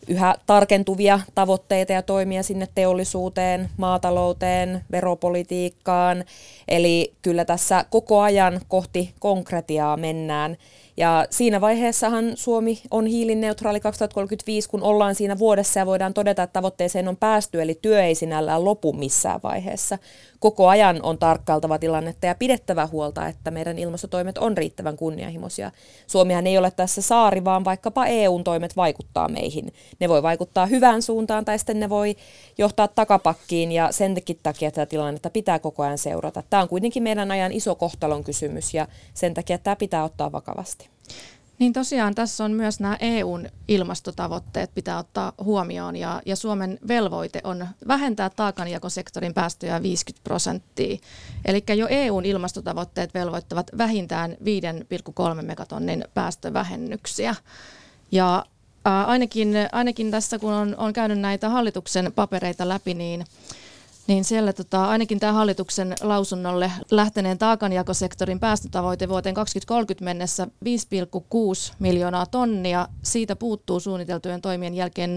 yhä 0.08 0.34
tarkentuvia 0.46 1.20
tavoitteita 1.34 1.92
ja 1.92 2.02
toimia 2.02 2.42
sinne 2.42 2.68
teollisuuteen, 2.74 3.70
maatalouteen, 3.76 4.84
veropolitiikkaan. 4.90 6.24
Eli 6.68 7.12
kyllä 7.22 7.44
tässä 7.44 7.84
koko 7.90 8.20
ajan 8.20 8.60
kohti 8.68 9.14
konkretiaa 9.20 9.96
mennään. 9.96 10.56
Ja 10.96 11.26
siinä 11.30 11.60
vaiheessahan 11.60 12.32
Suomi 12.34 12.82
on 12.90 13.06
hiilineutraali 13.06 13.80
2035, 13.80 14.68
kun 14.68 14.82
ollaan 14.82 15.14
siinä 15.14 15.38
vuodessa 15.38 15.80
ja 15.80 15.86
voidaan 15.86 16.14
todeta, 16.14 16.42
että 16.42 16.52
tavoitteeseen 16.52 17.08
on 17.08 17.16
päästy, 17.16 17.62
eli 17.62 17.78
työ 17.82 18.04
ei 18.04 18.14
sinällään 18.14 18.64
lopu 18.64 18.92
missään 18.92 19.40
vaiheessa. 19.42 19.98
Koko 20.38 20.68
ajan 20.68 21.00
on 21.02 21.18
tarkkailtava 21.18 21.78
tilannetta 21.78 22.26
ja 22.26 22.34
pidettävä 22.34 22.86
huolta, 22.86 23.26
että 23.26 23.50
meidän 23.50 23.78
ilmastotoimet 23.78 24.38
on 24.38 24.56
riittävän 24.56 24.96
kunnianhimoisia. 24.96 25.70
Suomihan 26.06 26.46
ei 26.46 26.58
ole 26.58 26.70
tässä 26.70 27.02
saari, 27.02 27.44
vaan 27.44 27.64
vaikkapa 27.64 28.06
EUn 28.06 28.44
toimet 28.44 28.76
vaikuttaa 28.76 29.28
meihin. 29.28 29.72
Ne 30.00 30.08
voi 30.08 30.22
vaikuttaa 30.22 30.66
hyvään 30.66 31.02
suuntaan 31.02 31.44
tai 31.44 31.58
sitten 31.58 31.80
ne 31.80 31.88
voi 31.88 32.16
johtaa 32.58 32.88
takapakkiin 32.88 33.72
ja 33.72 33.92
sen 33.92 34.14
takia 34.42 34.70
tätä 34.70 34.86
tilannetta 34.86 35.30
pitää 35.30 35.58
koko 35.58 35.82
ajan 35.82 35.98
seurata. 35.98 36.42
Tämä 36.50 36.62
on 36.62 36.68
kuitenkin 36.68 37.02
meidän 37.02 37.30
ajan 37.30 37.52
iso 37.52 37.74
kohtalon 37.74 38.24
kysymys 38.24 38.74
ja 38.74 38.86
sen 39.14 39.34
takia 39.34 39.58
tämä 39.58 39.76
pitää 39.76 40.04
ottaa 40.04 40.32
vakavasti. 40.32 40.83
Niin 41.58 41.72
tosiaan 41.72 42.14
tässä 42.14 42.44
on 42.44 42.52
myös 42.52 42.80
nämä 42.80 42.96
EUn 43.00 43.48
ilmastotavoitteet 43.68 44.74
pitää 44.74 44.98
ottaa 44.98 45.32
huomioon 45.44 45.96
ja, 45.96 46.22
ja 46.26 46.36
Suomen 46.36 46.78
velvoite 46.88 47.40
on 47.44 47.68
vähentää 47.88 48.30
taakanjakosektorin 48.30 49.34
päästöjä 49.34 49.82
50 49.82 50.24
prosenttia. 50.24 50.98
Eli 51.44 51.64
jo 51.76 51.86
EUn 51.90 52.24
ilmastotavoitteet 52.24 53.14
velvoittavat 53.14 53.70
vähintään 53.78 54.36
5,3 55.36 55.42
megatonnin 55.42 56.04
päästövähennyksiä. 56.14 57.34
Ja 58.12 58.44
ää, 58.84 59.04
ainakin, 59.04 59.54
ainakin 59.72 60.10
tässä 60.10 60.38
kun 60.38 60.52
on, 60.52 60.74
on 60.78 60.92
käynyt 60.92 61.18
näitä 61.18 61.48
hallituksen 61.48 62.12
papereita 62.12 62.68
läpi, 62.68 62.94
niin 62.94 63.24
niin 64.06 64.24
siellä 64.24 64.52
tota, 64.52 64.88
ainakin 64.88 65.20
tämä 65.20 65.32
hallituksen 65.32 65.94
lausunnolle 66.00 66.72
lähteneen 66.90 67.38
taakanjakosektorin 67.38 68.40
päästötavoite 68.40 69.08
vuoteen 69.08 69.34
2030 69.34 70.04
mennessä 70.04 70.48
5,6 70.64 71.74
miljoonaa 71.78 72.26
tonnia. 72.26 72.88
Siitä 73.02 73.36
puuttuu 73.36 73.80
suunniteltujen 73.80 74.40
toimien 74.40 74.74
jälkeen 74.74 75.16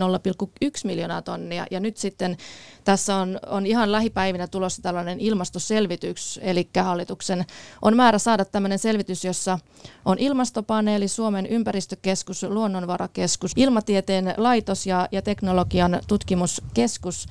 0,1 0.64 0.70
miljoonaa 0.84 1.22
tonnia. 1.22 1.66
Ja 1.72 1.80
nyt 1.80 1.98
sitten 1.98 2.38
tässä 2.84 3.16
on, 3.16 3.40
on 3.48 3.66
ihan 3.66 3.92
lähipäivinä 3.92 4.48
tulossa 4.48 4.82
tällainen 4.82 5.20
ilmastoselvitys, 5.20 6.40
eli 6.44 6.70
hallituksen 6.84 7.46
on 7.82 7.96
määrä 7.96 8.20
saada 8.20 8.46
tämmöinen 8.46 8.80
selvitys, 8.80 9.26
jossa 9.26 9.60
on 10.06 10.18
ilmastopaneeli, 10.20 11.08
Suomen 11.08 11.46
ympäristökeskus, 11.46 12.44
luonnonvarakeskus, 12.44 13.52
ilmatieteen 13.56 14.34
laitos 14.38 14.88
ja, 14.88 15.08
ja 15.12 15.22
teknologian 15.22 16.00
tutkimuskeskus 16.08 17.28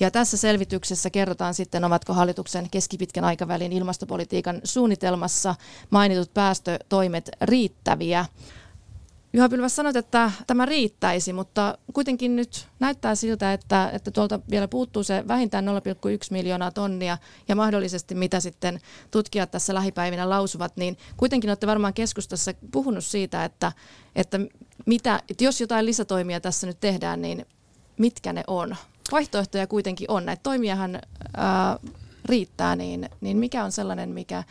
ja 0.00 0.10
tässä 0.10 0.36
selvityksessä 0.36 1.10
kerrotaan 1.10 1.54
sitten, 1.54 1.84
ovatko 1.84 2.12
hallituksen 2.12 2.70
keskipitkän 2.70 3.24
aikavälin 3.24 3.72
ilmastopolitiikan 3.72 4.60
suunnitelmassa 4.64 5.54
mainitut 5.90 6.34
päästötoimet 6.34 7.30
riittäviä. 7.40 8.26
Juha 9.32 9.48
Pylväs 9.48 9.76
sanoit, 9.76 9.96
että 9.96 10.30
tämä 10.46 10.66
riittäisi, 10.66 11.32
mutta 11.32 11.78
kuitenkin 11.92 12.36
nyt 12.36 12.68
näyttää 12.80 13.14
siltä, 13.14 13.52
että, 13.52 13.90
että 13.92 14.10
tuolta 14.10 14.40
vielä 14.50 14.68
puuttuu 14.68 15.02
se 15.02 15.24
vähintään 15.28 15.64
0,1 15.66 15.72
miljoonaa 16.30 16.70
tonnia 16.70 17.18
ja 17.48 17.56
mahdollisesti 17.56 18.14
mitä 18.14 18.40
sitten 18.40 18.80
tutkijat 19.10 19.50
tässä 19.50 19.74
lähipäivinä 19.74 20.28
lausuvat, 20.28 20.76
niin 20.76 20.98
kuitenkin 21.16 21.50
olette 21.50 21.66
varmaan 21.66 21.94
keskustassa 21.94 22.52
puhunut 22.72 23.04
siitä, 23.04 23.44
että, 23.44 23.72
että, 24.16 24.40
mitä, 24.86 25.22
että 25.30 25.44
jos 25.44 25.60
jotain 25.60 25.86
lisätoimia 25.86 26.40
tässä 26.40 26.66
nyt 26.66 26.80
tehdään, 26.80 27.22
niin 27.22 27.46
mitkä 27.98 28.32
ne 28.32 28.44
on? 28.46 28.76
Vaihtoehtoja 29.12 29.66
kuitenkin 29.66 30.10
on. 30.10 30.26
Näitä 30.26 30.42
toimiahan 30.42 31.00
ää, 31.36 31.78
riittää, 32.24 32.76
niin, 32.76 33.08
niin 33.20 33.36
mikä 33.36 33.64
on 33.64 33.72
sellainen, 33.72 34.08
mikä 34.08 34.44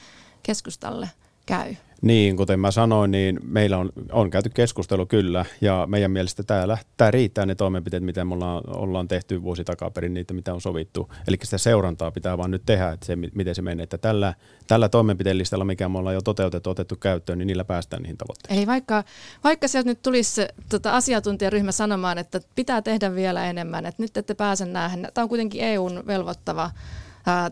keskustalle 0.44 1.10
käy? 1.46 1.76
Niin, 2.02 2.38
kuten 2.38 2.60
mä 2.60 2.72
sanoin, 2.72 3.12
niin 3.12 3.40
meillä 3.44 3.78
on, 3.78 3.90
on 4.12 4.30
käyty 4.30 4.50
keskustelu 4.50 5.06
kyllä, 5.06 5.46
ja 5.62 5.86
meidän 5.90 6.12
mielestä 6.12 6.44
täällä, 6.44 6.78
tämä 6.98 7.12
riittää 7.12 7.46
ne 7.46 7.56
toimenpiteet, 7.56 8.04
mitä 8.04 8.26
me 8.26 8.34
ollaan, 8.34 8.64
ollaan 8.68 9.08
tehty 9.08 9.44
vuosi 9.44 9.64
takaperin, 9.64 10.14
niitä 10.14 10.34
mitä 10.34 10.54
on 10.54 10.62
sovittu. 10.62 11.12
Eli 11.28 11.38
sitä 11.44 11.58
seurantaa 11.58 12.12
pitää 12.12 12.38
vaan 12.38 12.52
nyt 12.52 12.64
tehdä, 12.66 12.90
että 12.90 13.06
se, 13.06 13.16
miten 13.16 13.56
se 13.56 13.62
menee. 13.62 13.84
Että 13.84 13.98
tällä, 13.98 14.34
tällä 14.68 14.90
toimenpiteellistalla, 14.90 15.66
mikä 15.66 15.90
me 15.90 15.98
ollaan 15.98 16.16
jo 16.16 16.22
toteutettu, 16.22 16.70
otettu 16.70 16.96
käyttöön, 16.96 17.38
niin 17.38 17.48
niillä 17.48 17.66
päästään 17.66 18.02
niihin 18.02 18.18
tavoitteisiin. 18.18 18.60
Eli 18.60 18.68
vaikka, 18.68 19.04
vaikka 19.44 19.68
sieltä 19.68 19.90
nyt 19.90 20.02
tulisi 20.02 20.42
tota, 20.70 20.96
asiantuntijaryhmä 20.96 21.72
sanomaan, 21.72 22.18
että 22.18 22.42
pitää 22.56 22.82
tehdä 22.82 23.16
vielä 23.16 23.50
enemmän, 23.50 23.86
että 23.86 24.04
nyt 24.04 24.18
ette 24.18 24.34
pääse 24.34 24.66
näihin, 24.66 25.08
tämä 25.14 25.24
on 25.24 25.30
kuitenkin 25.30 25.62
EUn 25.62 26.04
velvoittava 26.08 26.72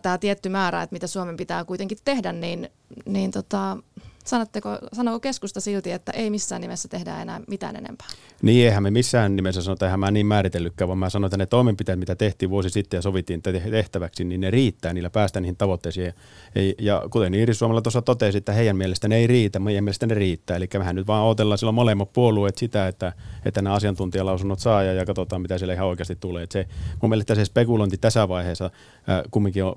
tämä 0.02 0.18
tietty 0.18 0.48
määrä, 0.48 0.82
että 0.82 0.94
mitä 0.94 1.06
Suomen 1.06 1.36
pitää 1.36 1.64
kuitenkin 1.64 1.98
tehdä, 2.04 2.32
niin, 2.32 2.70
niin 3.06 3.30
tota, 3.30 3.76
Sanotteko, 4.28 4.78
sanoo 4.92 5.20
keskusta 5.20 5.60
silti, 5.60 5.92
että 5.92 6.12
ei 6.12 6.30
missään 6.30 6.60
nimessä 6.60 6.88
tehdä 6.88 7.22
enää 7.22 7.40
mitään 7.48 7.76
enempää? 7.76 8.06
Niin, 8.42 8.66
eihän 8.66 8.82
me 8.82 8.90
missään 8.90 9.36
nimessä 9.36 9.62
sanota, 9.62 9.86
eihän 9.86 10.00
mä 10.00 10.10
niin 10.10 10.26
määritellytkään, 10.26 10.88
vaan 10.88 10.98
mä 10.98 11.10
sanon, 11.10 11.26
että 11.26 11.36
ne 11.36 11.46
toimenpiteet, 11.46 11.98
mitä 11.98 12.14
tehtiin 12.14 12.50
vuosi 12.50 12.70
sitten 12.70 12.98
ja 12.98 13.02
sovittiin 13.02 13.42
tehtäväksi, 13.42 14.24
niin 14.24 14.40
ne 14.40 14.50
riittää, 14.50 14.92
niillä 14.92 15.10
päästään 15.10 15.42
niihin 15.42 15.56
tavoitteisiin. 15.56 16.14
Ja, 16.78 17.02
kuten 17.10 17.34
Iiris 17.34 17.58
Suomella 17.58 17.82
tuossa 17.82 18.02
totesi, 18.02 18.38
että 18.38 18.52
heidän 18.52 18.76
mielestä 18.76 19.08
ne 19.08 19.16
ei 19.16 19.26
riitä, 19.26 19.58
meidän 19.58 19.84
mielestä 19.84 20.06
ne 20.06 20.14
riittää. 20.14 20.56
Eli 20.56 20.68
mehän 20.78 20.96
nyt 20.96 21.06
vaan 21.06 21.24
odotellaan 21.24 21.58
silloin 21.58 21.74
molemmat 21.74 22.12
puolueet 22.12 22.58
sitä, 22.58 22.88
että, 22.88 23.12
että 23.44 23.62
nämä 23.62 23.76
asiantuntijalausunnot 23.76 24.58
saa 24.58 24.82
ja, 24.82 24.92
ja 24.92 25.06
katsotaan, 25.06 25.42
mitä 25.42 25.58
siellä 25.58 25.74
ihan 25.74 25.86
oikeasti 25.86 26.16
tulee. 26.16 26.42
Et 26.42 26.52
se, 26.52 26.66
mun 27.02 27.08
mielestä 27.08 27.34
se 27.34 27.44
spekulointi 27.44 27.98
tässä 27.98 28.28
vaiheessa 28.28 28.64
äh, 28.64 29.22
kumminkin 29.30 29.64
on 29.64 29.74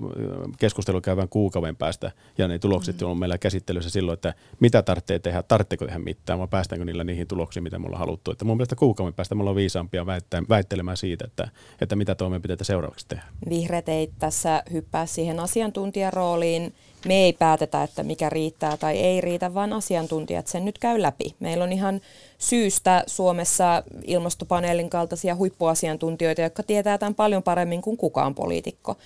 keskustelu 0.58 1.00
käyvän 1.00 1.28
kuukauden 1.28 1.76
päästä 1.76 2.12
ja 2.38 2.48
ne 2.48 2.58
tulokset 2.58 3.00
mm. 3.00 3.06
on 3.06 3.18
meillä 3.18 3.38
käsittelyssä 3.38 3.90
silloin, 3.90 4.14
että 4.14 4.34
mitä 4.60 4.82
tarvitsee 4.82 5.18
tehdä, 5.18 5.42
tarvitseeko 5.42 5.84
tehdä 5.84 5.98
mitään, 5.98 6.38
vai 6.38 6.48
päästäänkö 6.48 6.84
niillä 6.84 7.04
niihin 7.04 7.26
tuloksiin, 7.26 7.62
mitä 7.62 7.78
me 7.78 7.86
ollaan 7.86 8.00
haluttu. 8.00 8.30
Että 8.30 8.44
mun 8.44 8.56
mielestä 8.56 8.76
kuukauden 8.76 9.14
päästä 9.14 9.34
me 9.34 9.40
ollaan 9.40 9.56
viisaampia 9.56 10.06
väittelemään 10.48 10.96
siitä, 10.96 11.24
että, 11.24 11.48
että 11.80 11.96
mitä 11.96 12.14
toimenpiteitä 12.14 12.64
seuraavaksi 12.64 13.06
tehdään. 13.08 13.28
Vihreät 13.50 13.88
ei 13.88 14.10
tässä 14.18 14.62
hyppää 14.72 15.06
siihen 15.06 15.40
asiantuntijarooliin. 15.40 16.74
Me 17.06 17.14
ei 17.14 17.32
päätetä, 17.32 17.82
että 17.82 18.02
mikä 18.02 18.28
riittää 18.30 18.76
tai 18.76 18.98
ei 18.98 19.20
riitä, 19.20 19.54
vaan 19.54 19.72
asiantuntijat 19.72 20.46
sen 20.46 20.64
nyt 20.64 20.78
käy 20.78 21.02
läpi. 21.02 21.34
Meillä 21.40 21.64
on 21.64 21.72
ihan 21.72 22.00
syystä 22.38 23.04
Suomessa 23.06 23.82
ilmastopaneelin 24.04 24.90
kaltaisia 24.90 25.34
huippuasiantuntijoita, 25.36 26.40
jotka 26.42 26.62
tietää 26.62 26.98
tämän 26.98 27.14
paljon 27.14 27.42
paremmin 27.42 27.82
kuin 27.82 27.96
kukaan 27.96 28.34
poliitikko. 28.34 28.96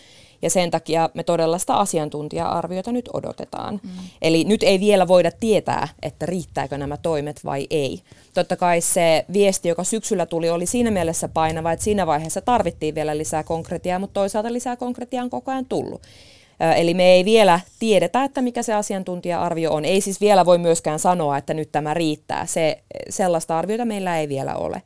Ja 0.42 0.51
sen 0.51 0.70
takia 0.70 1.11
me 1.14 1.22
todella 1.22 1.59
sitä 1.59 1.75
asiantuntija-arviota 1.75 2.92
nyt 2.92 3.09
odotetaan. 3.12 3.81
Mm. 3.83 3.90
Eli 4.22 4.44
nyt 4.44 4.62
ei 4.62 4.81
vielä 4.81 5.09
voida 5.09 5.31
tietää, 5.40 5.88
että 6.03 6.27
riittääkö 6.27 6.79
nämä 6.79 6.96
toimet 6.96 7.44
vai 7.44 7.66
ei. 7.70 8.03
Totta 8.35 8.57
kai 8.57 8.81
se 8.81 9.25
viesti, 9.33 9.68
joka 9.68 9.85
syksyllä 9.85 10.27
tuli, 10.27 10.51
oli 10.51 10.66
siinä 10.66 10.90
mielessä 10.90 11.29
painava, 11.29 11.72
että 11.72 11.85
siinä 11.85 12.07
vaiheessa 12.07 12.40
tarvittiin 12.40 12.94
vielä 12.94 13.18
lisää 13.18 13.42
konkretiaa, 13.42 13.99
mutta 13.99 14.14
toisaalta 14.14 14.53
lisää 14.53 14.77
konkretiaa 14.77 15.25
on 15.25 15.31
koko 15.31 15.51
ajan 15.51 15.66
tullut. 15.66 16.03
Eli 16.77 16.94
me 16.94 17.12
ei 17.12 17.25
vielä 17.25 17.61
tiedetä, 17.79 18.25
että 18.25 18.42
mikä 18.42 18.62
se 18.62 18.75
asiantuntija-arvio 18.75 19.72
on. 19.72 19.85
Ei 19.85 20.01
siis 20.01 20.20
vielä 20.20 20.46
voi 20.46 20.59
myöskään 20.59 20.99
sanoa, 20.99 21.38
että 21.38 21.55
nyt 21.55 21.72
tämä 21.72 21.94
riittää. 21.94 22.46
Se, 22.46 22.83
sellaista 23.11 23.59
arviota 23.59 23.85
meillä 23.85 24.18
ei 24.18 24.29
vielä 24.29 24.55
ole. 24.55 24.83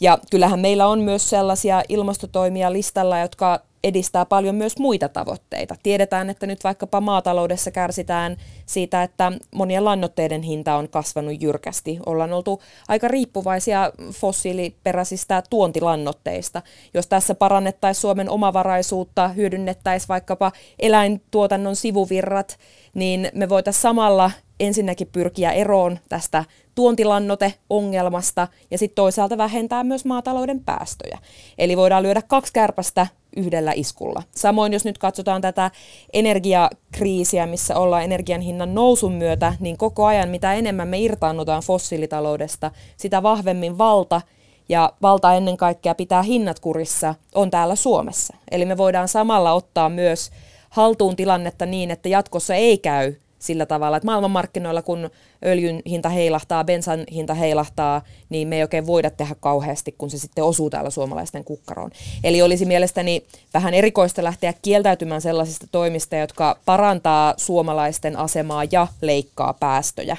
Ja 0.00 0.18
kyllähän 0.30 0.60
meillä 0.60 0.86
on 0.86 1.00
myös 1.00 1.30
sellaisia 1.30 1.82
ilmastotoimia 1.88 2.72
listalla, 2.72 3.18
jotka 3.18 3.60
edistää 3.84 4.26
paljon 4.26 4.54
myös 4.54 4.78
muita 4.78 5.08
tavoitteita. 5.08 5.76
Tiedetään, 5.82 6.30
että 6.30 6.46
nyt 6.46 6.64
vaikkapa 6.64 7.00
maataloudessa 7.00 7.70
kärsitään 7.70 8.36
siitä, 8.66 9.02
että 9.02 9.32
monien 9.54 9.84
lannoitteiden 9.84 10.42
hinta 10.42 10.74
on 10.76 10.88
kasvanut 10.88 11.42
jyrkästi. 11.42 11.98
Ollaan 12.06 12.32
oltu 12.32 12.62
aika 12.88 13.08
riippuvaisia 13.08 13.92
fossiiliperäisistä 14.12 15.42
tuontilannoitteista. 15.50 16.62
Jos 16.94 17.06
tässä 17.06 17.34
parannettaisiin 17.34 18.00
Suomen 18.00 18.30
omavaraisuutta, 18.30 19.28
hyödynnettäisiin 19.28 20.08
vaikkapa 20.08 20.52
eläintuotannon 20.78 21.76
sivuvirrat, 21.76 22.58
niin 22.94 23.28
me 23.34 23.48
voitaisiin 23.48 23.82
samalla 23.82 24.30
ensinnäkin 24.62 25.08
pyrkiä 25.12 25.52
eroon 25.52 25.98
tästä 26.08 26.44
tuontilannoteongelmasta 26.74 28.48
ja 28.70 28.78
sitten 28.78 28.94
toisaalta 28.94 29.38
vähentää 29.38 29.84
myös 29.84 30.04
maatalouden 30.04 30.64
päästöjä. 30.64 31.18
Eli 31.58 31.76
voidaan 31.76 32.02
lyödä 32.02 32.22
kaksi 32.22 32.52
kärpästä 32.52 33.06
yhdellä 33.36 33.72
iskulla. 33.74 34.22
Samoin 34.36 34.72
jos 34.72 34.84
nyt 34.84 34.98
katsotaan 34.98 35.42
tätä 35.42 35.70
energiakriisiä, 36.12 37.46
missä 37.46 37.76
ollaan 37.76 38.04
energian 38.04 38.40
hinnan 38.40 38.74
nousun 38.74 39.12
myötä, 39.12 39.54
niin 39.60 39.76
koko 39.76 40.06
ajan 40.06 40.28
mitä 40.28 40.54
enemmän 40.54 40.88
me 40.88 40.98
irtaannutaan 40.98 41.62
fossiilitaloudesta, 41.62 42.70
sitä 42.96 43.22
vahvemmin 43.22 43.78
valta 43.78 44.20
ja 44.68 44.92
valta 45.02 45.34
ennen 45.34 45.56
kaikkea 45.56 45.94
pitää 45.94 46.22
hinnat 46.22 46.60
kurissa 46.60 47.14
on 47.34 47.50
täällä 47.50 47.76
Suomessa. 47.76 48.36
Eli 48.50 48.64
me 48.64 48.76
voidaan 48.76 49.08
samalla 49.08 49.52
ottaa 49.52 49.88
myös 49.88 50.30
haltuun 50.70 51.16
tilannetta 51.16 51.66
niin, 51.66 51.90
että 51.90 52.08
jatkossa 52.08 52.54
ei 52.54 52.78
käy 52.78 53.14
sillä 53.42 53.66
tavalla, 53.66 53.96
että 53.96 54.06
maailmanmarkkinoilla 54.06 54.82
kun 54.82 55.10
öljyn 55.44 55.82
hinta 55.86 56.08
heilahtaa, 56.08 56.64
bensan 56.64 57.04
hinta 57.12 57.34
heilahtaa, 57.34 58.02
niin 58.28 58.48
me 58.48 58.56
ei 58.56 58.62
oikein 58.62 58.86
voida 58.86 59.10
tehdä 59.10 59.34
kauheasti, 59.40 59.94
kun 59.98 60.10
se 60.10 60.18
sitten 60.18 60.44
osuu 60.44 60.70
täällä 60.70 60.90
suomalaisten 60.90 61.44
kukkaroon. 61.44 61.90
Eli 62.24 62.42
olisi 62.42 62.64
mielestäni 62.64 63.22
vähän 63.54 63.74
erikoista 63.74 64.24
lähteä 64.24 64.54
kieltäytymään 64.62 65.20
sellaisista 65.20 65.66
toimista, 65.72 66.16
jotka 66.16 66.58
parantaa 66.64 67.34
suomalaisten 67.36 68.16
asemaa 68.16 68.64
ja 68.70 68.86
leikkaa 69.00 69.52
päästöjä. 69.52 70.16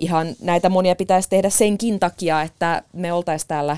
Ihan 0.00 0.26
näitä 0.40 0.68
monia 0.68 0.96
pitäisi 0.96 1.30
tehdä 1.30 1.50
senkin 1.50 2.00
takia, 2.00 2.42
että 2.42 2.82
me 2.92 3.12
oltaisiin 3.12 3.48
täällä 3.48 3.76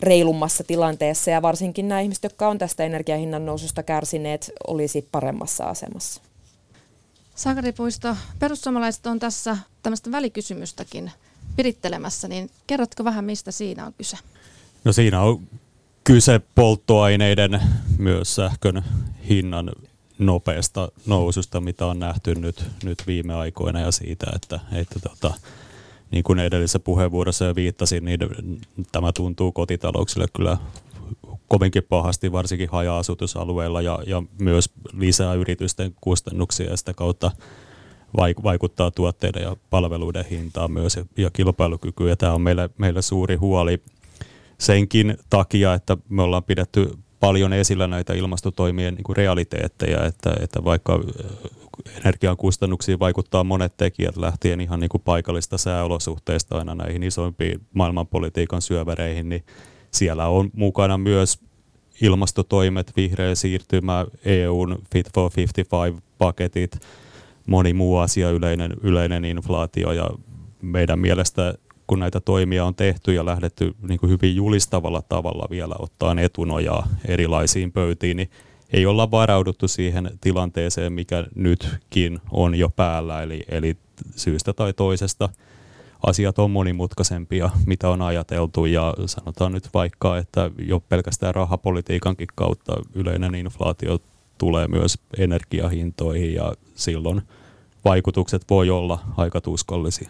reilummassa 0.00 0.64
tilanteessa 0.64 1.30
ja 1.30 1.42
varsinkin 1.42 1.88
nämä 1.88 2.00
ihmiset, 2.00 2.24
jotka 2.24 2.48
on 2.48 2.58
tästä 2.58 2.84
energiahinnan 2.84 3.46
noususta 3.46 3.82
kärsineet, 3.82 4.52
olisi 4.66 5.08
paremmassa 5.12 5.64
asemassa. 5.64 6.22
Sakari 7.34 7.72
Puisto, 7.72 8.16
perussuomalaiset 8.38 9.06
on 9.06 9.18
tässä 9.18 9.56
tämmöistä 9.82 10.12
välikysymystäkin 10.12 11.10
virittelemässä, 11.56 12.28
niin 12.28 12.50
kerrotko 12.66 13.04
vähän, 13.04 13.24
mistä 13.24 13.50
siinä 13.50 13.86
on 13.86 13.94
kyse? 13.98 14.16
No 14.84 14.92
siinä 14.92 15.20
on 15.20 15.40
kyse 16.04 16.40
polttoaineiden, 16.54 17.60
myös 17.98 18.34
sähkön 18.34 18.84
hinnan 19.28 19.72
nopeasta 20.18 20.88
noususta, 21.06 21.60
mitä 21.60 21.86
on 21.86 21.98
nähty 21.98 22.34
nyt, 22.34 22.64
nyt 22.84 23.02
viime 23.06 23.34
aikoina 23.34 23.80
ja 23.80 23.92
siitä, 23.92 24.26
että, 24.34 24.60
että 24.72 25.00
tota, 25.00 25.34
niin 26.10 26.24
kuin 26.24 26.38
edellisessä 26.38 26.78
puheenvuorossa 26.78 27.44
jo 27.44 27.54
viittasin, 27.54 28.04
niin 28.04 28.18
tämä 28.92 29.12
tuntuu 29.12 29.52
kotitalouksille 29.52 30.26
kyllä 30.36 30.56
kovinkin 31.48 31.82
pahasti, 31.88 32.32
varsinkin 32.32 32.68
haja-asutusalueilla 32.72 33.82
ja, 33.82 33.98
ja 34.06 34.22
myös 34.40 34.70
lisää 34.92 35.34
yritysten 35.34 35.94
kustannuksia 36.00 36.70
ja 36.70 36.76
sitä 36.76 36.94
kautta 36.94 37.30
vaikuttaa 38.16 38.90
tuotteiden 38.90 39.42
ja 39.42 39.56
palveluiden 39.70 40.24
hintaan 40.30 40.72
myös 40.72 40.96
ja, 40.96 41.04
ja 41.16 41.30
kilpailukykyyn. 41.30 42.10
Ja 42.10 42.16
tämä 42.16 42.34
on 42.34 42.42
meille, 42.42 42.70
meille 42.78 43.02
suuri 43.02 43.36
huoli 43.36 43.82
senkin 44.58 45.18
takia, 45.30 45.74
että 45.74 45.96
me 46.08 46.22
ollaan 46.22 46.44
pidetty 46.44 46.90
paljon 47.20 47.52
esillä 47.52 47.86
näitä 47.86 48.14
ilmastotoimien 48.14 48.94
niin 48.94 49.04
kuin 49.04 49.16
realiteetteja, 49.16 50.04
että, 50.04 50.34
että 50.40 50.64
vaikka 50.64 51.00
energian 52.04 52.36
kustannuksiin 52.36 52.98
vaikuttaa 52.98 53.44
monet 53.44 53.76
tekijät 53.76 54.16
lähtien 54.16 54.60
ihan 54.60 54.80
niin 54.80 54.88
kuin 54.88 55.02
paikallista 55.04 55.58
sääolosuhteista 55.58 56.58
aina 56.58 56.74
näihin 56.74 57.02
isompiin 57.02 57.60
maailmanpolitiikan 57.74 58.62
syövereihin, 58.62 59.28
niin 59.28 59.44
siellä 59.94 60.28
on 60.28 60.50
mukana 60.52 60.98
myös 60.98 61.38
ilmastotoimet, 62.02 62.92
vihreä 62.96 63.34
siirtymä, 63.34 64.06
EUn 64.24 64.78
Fit 64.92 65.06
for 65.14 65.30
55-paketit, 65.30 66.80
moni 67.46 67.72
muu 67.72 67.96
asia, 67.96 68.30
yleinen, 68.30 68.72
yleinen 68.82 69.24
inflaatio 69.24 69.92
ja 69.92 70.10
meidän 70.62 70.98
mielestä 70.98 71.54
kun 71.86 71.98
näitä 71.98 72.20
toimia 72.20 72.64
on 72.64 72.74
tehty 72.74 73.14
ja 73.14 73.26
lähdetty 73.26 73.74
niin 73.88 74.00
kuin 74.00 74.10
hyvin 74.10 74.36
julistavalla 74.36 75.02
tavalla 75.02 75.46
vielä 75.50 75.74
ottaa 75.78 76.16
etunojaa 76.22 76.88
erilaisiin 77.04 77.72
pöytiin, 77.72 78.16
niin 78.16 78.30
ei 78.72 78.86
olla 78.86 79.10
varauduttu 79.10 79.68
siihen 79.68 80.10
tilanteeseen, 80.20 80.92
mikä 80.92 81.26
nytkin 81.34 82.20
on 82.30 82.54
jo 82.54 82.70
päällä, 82.70 83.22
eli, 83.22 83.42
eli 83.48 83.76
syystä 84.16 84.52
tai 84.52 84.72
toisesta– 84.72 85.28
asiat 86.06 86.38
on 86.38 86.50
monimutkaisempia, 86.50 87.50
mitä 87.66 87.88
on 87.88 88.02
ajateltu 88.02 88.66
ja 88.66 88.94
sanotaan 89.06 89.52
nyt 89.52 89.68
vaikka, 89.74 90.18
että 90.18 90.50
jo 90.58 90.80
pelkästään 90.80 91.34
rahapolitiikankin 91.34 92.28
kautta 92.34 92.76
yleinen 92.94 93.34
inflaatio 93.34 93.98
tulee 94.38 94.68
myös 94.68 94.98
energiahintoihin 95.18 96.34
ja 96.34 96.54
silloin 96.74 97.22
vaikutukset 97.84 98.42
voi 98.50 98.70
olla 98.70 98.98
aika 99.16 99.40
tuskallisia. 99.40 100.08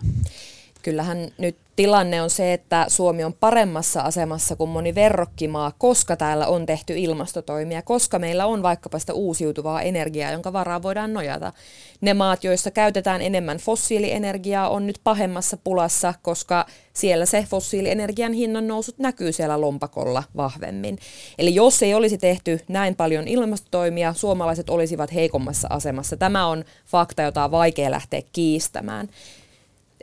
Kyllähän 0.84 1.28
nyt 1.38 1.56
tilanne 1.76 2.22
on 2.22 2.30
se, 2.30 2.52
että 2.52 2.84
Suomi 2.88 3.24
on 3.24 3.32
paremmassa 3.32 4.00
asemassa 4.00 4.56
kuin 4.56 4.70
moni 4.70 4.94
verrokkimaa, 4.94 5.72
koska 5.78 6.16
täällä 6.16 6.46
on 6.46 6.66
tehty 6.66 6.94
ilmastotoimia, 6.96 7.82
koska 7.82 8.18
meillä 8.18 8.46
on 8.46 8.62
vaikkapa 8.62 8.98
sitä 8.98 9.12
uusiutuvaa 9.12 9.82
energiaa, 9.82 10.32
jonka 10.32 10.52
varaa 10.52 10.82
voidaan 10.82 11.12
nojata. 11.12 11.52
Ne 12.00 12.14
maat, 12.14 12.44
joissa 12.44 12.70
käytetään 12.70 13.22
enemmän 13.22 13.58
fossiilienergiaa, 13.58 14.68
on 14.68 14.86
nyt 14.86 15.00
pahemmassa 15.04 15.56
pulassa, 15.64 16.14
koska 16.22 16.66
siellä 16.92 17.26
se 17.26 17.46
fossiilienergian 17.50 18.32
hinnan 18.32 18.68
nousut 18.68 18.98
näkyy 18.98 19.32
siellä 19.32 19.60
lompakolla 19.60 20.22
vahvemmin. 20.36 20.98
Eli 21.38 21.54
jos 21.54 21.82
ei 21.82 21.94
olisi 21.94 22.18
tehty 22.18 22.60
näin 22.68 22.96
paljon 22.96 23.28
ilmastotoimia, 23.28 24.14
suomalaiset 24.14 24.70
olisivat 24.70 25.14
heikommassa 25.14 25.68
asemassa. 25.70 26.16
Tämä 26.16 26.46
on 26.46 26.64
fakta, 26.86 27.22
jota 27.22 27.44
on 27.44 27.50
vaikea 27.50 27.90
lähteä 27.90 28.22
kiistämään. 28.32 29.08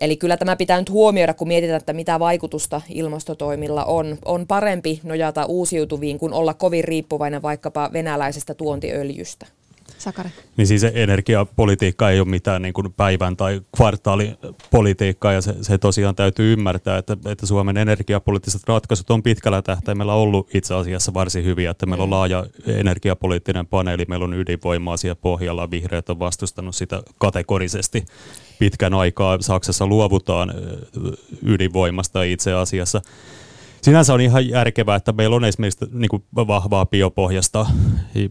Eli 0.02 0.18
kyllä 0.18 0.38
tämä 0.38 0.56
pitää 0.56 0.80
nyt 0.80 0.90
huomioida, 0.90 1.34
kun 1.34 1.48
mietitään, 1.48 1.78
että 1.78 1.94
mitä 1.94 2.20
vaikutusta 2.20 2.82
ilmastotoimilla 2.90 3.86
on. 3.86 4.18
On 4.26 4.48
parempi 4.48 5.00
nojata 5.04 5.46
uusiutuviin 5.46 6.20
kuin 6.20 6.34
olla 6.34 6.54
kovin 6.54 6.84
riippuvainen 6.84 7.42
vaikkapa 7.42 7.90
venäläisestä 7.94 8.54
tuontiöljystä. 8.54 9.46
Sakari. 10.02 10.30
Niin 10.58 10.68
siis 10.68 10.82
se 10.82 10.92
energiapolitiikka 10.96 12.10
ei 12.10 12.20
ole 12.20 12.28
mitään 12.28 12.62
niin 12.62 12.74
kuin 12.74 12.94
päivän 12.94 13.38
tai 13.38 13.62
kvartaalipolitiikkaa 13.76 15.34
ja 15.34 15.42
se, 15.42 15.56
se 15.62 15.78
tosiaan 15.78 16.16
täytyy 16.16 16.54
ymmärtää, 16.54 16.98
että, 16.98 17.18
että 17.26 17.46
Suomen 17.46 17.78
energiapoliittiset 17.78 18.62
ratkaisut 18.68 19.10
on 19.10 19.24
pitkällä 19.24 19.62
tähtäimellä 19.62 20.14
ollut 20.14 20.56
itse 20.56 20.74
asiassa 20.74 21.14
varsin 21.14 21.46
hyviä, 21.46 21.72
että 21.72 21.86
meillä 21.86 22.04
on 22.04 22.10
mm. 22.10 22.12
laaja 22.12 22.46
energiapoliittinen 22.68 23.68
paneeli, 23.68 24.06
meillä 24.08 24.24
on 24.24 24.34
ydinvoimaa 24.34 24.98
siellä 24.98 25.16
pohjalla, 25.22 25.72
vihreät 25.72 26.10
on 26.10 26.20
vastustanut 26.20 26.76
sitä 26.76 27.04
kategorisesti 27.18 28.06
pitkän 28.60 28.94
aikaa. 28.94 29.38
Saksassa 29.42 29.88
luovutaan 29.88 30.54
ydinvoimasta 31.46 32.24
itse 32.24 32.54
asiassa 32.54 33.02
sinänsä 33.82 34.14
on 34.14 34.22
ihan 34.22 34.50
järkevää, 34.50 34.96
että 34.96 35.12
meillä 35.12 35.36
on 35.36 35.46
esimerkiksi 35.46 35.86
niin 35.92 36.10
kuin 36.10 36.24
vahvaa 36.36 36.86
biopohjasta, 36.86 37.66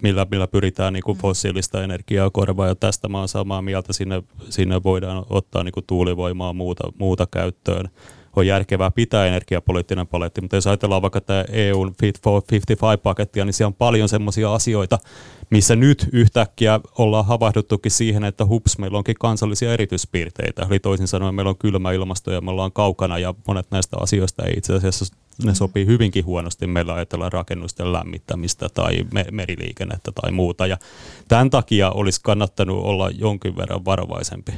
millä, 0.03 0.27
millä 0.31 0.47
pyritään 0.47 0.93
niin 0.93 1.03
kuin 1.03 1.19
mm. 1.19 1.21
fossiilista 1.21 1.85
energiaa 1.85 2.31
korvaa, 2.31 2.67
ja 2.67 2.75
tästä 2.75 3.09
mä 3.09 3.19
olen 3.19 3.29
samaa 3.29 3.63
mieltä, 3.63 3.93
sinne, 3.93 4.23
sinne 4.49 4.83
voidaan 4.83 5.25
ottaa 5.31 5.65
niin 5.65 5.73
kuin 5.73 5.87
tuulivoimaa 5.87 6.53
muuta, 6.53 6.93
muuta 6.99 7.27
käyttöön. 7.31 7.89
On 8.37 8.47
järkevää 8.47 8.90
pitää 8.90 9.27
energiapoliittinen 9.27 10.07
paletti, 10.07 10.40
mutta 10.40 10.57
jos 10.57 10.66
ajatellaan 10.66 11.03
vaikka 11.03 11.21
tämä 11.21 11.45
EUn 11.53 11.95
Fit 12.01 12.23
for 12.23 12.43
55-pakettia, 12.53 13.45
niin 13.45 13.53
siellä 13.53 13.69
on 13.69 13.75
paljon 13.75 14.09
semmoisia 14.09 14.55
asioita, 14.55 14.99
missä 15.51 15.77
nyt 15.77 16.09
yhtäkkiä 16.12 16.81
ollaan 16.99 17.27
havahduttukin 17.27 17.93
siihen, 17.93 18.25
että 18.25 18.47
hups, 18.47 18.79
meillä 18.79 18.99
onkin 18.99 19.16
kansallisia 19.21 19.73
erityispiirteitä. 19.73 20.66
Eli 20.71 20.79
toisin 20.79 21.09
sanoen 21.09 21.35
meillä 21.35 21.49
on 21.49 21.59
kylmä 21.59 21.93
ilmasto 21.93 22.33
ja 22.33 22.40
me 22.40 22.51
ollaan 22.51 22.73
kaukana 22.73 23.19
ja 23.19 23.35
monet 23.47 23.66
näistä 23.71 23.97
asioista 24.01 24.45
ei 24.45 24.55
itse 24.57 24.75
asiassa 24.75 25.14
ne 25.45 25.55
sopii 25.55 25.87
hyvinkin 25.87 26.25
huonosti. 26.25 26.66
Meillä 26.66 26.95
ajatellaan 26.95 27.33
rakennusten 27.33 27.93
lämmittämistä 27.93 28.69
tai 28.69 29.05
me- 29.12 29.27
meriliikennettä 29.31 30.12
tai 30.12 30.31
muuta. 30.31 30.66
Ja 30.66 30.79
tämän 31.29 31.51
takia 31.51 31.90
olisi 31.90 32.21
kannattanut 32.23 32.85
olla 32.85 33.11
jonkin 33.11 33.57
verran 33.57 33.85
varovaisempi. 33.85 34.53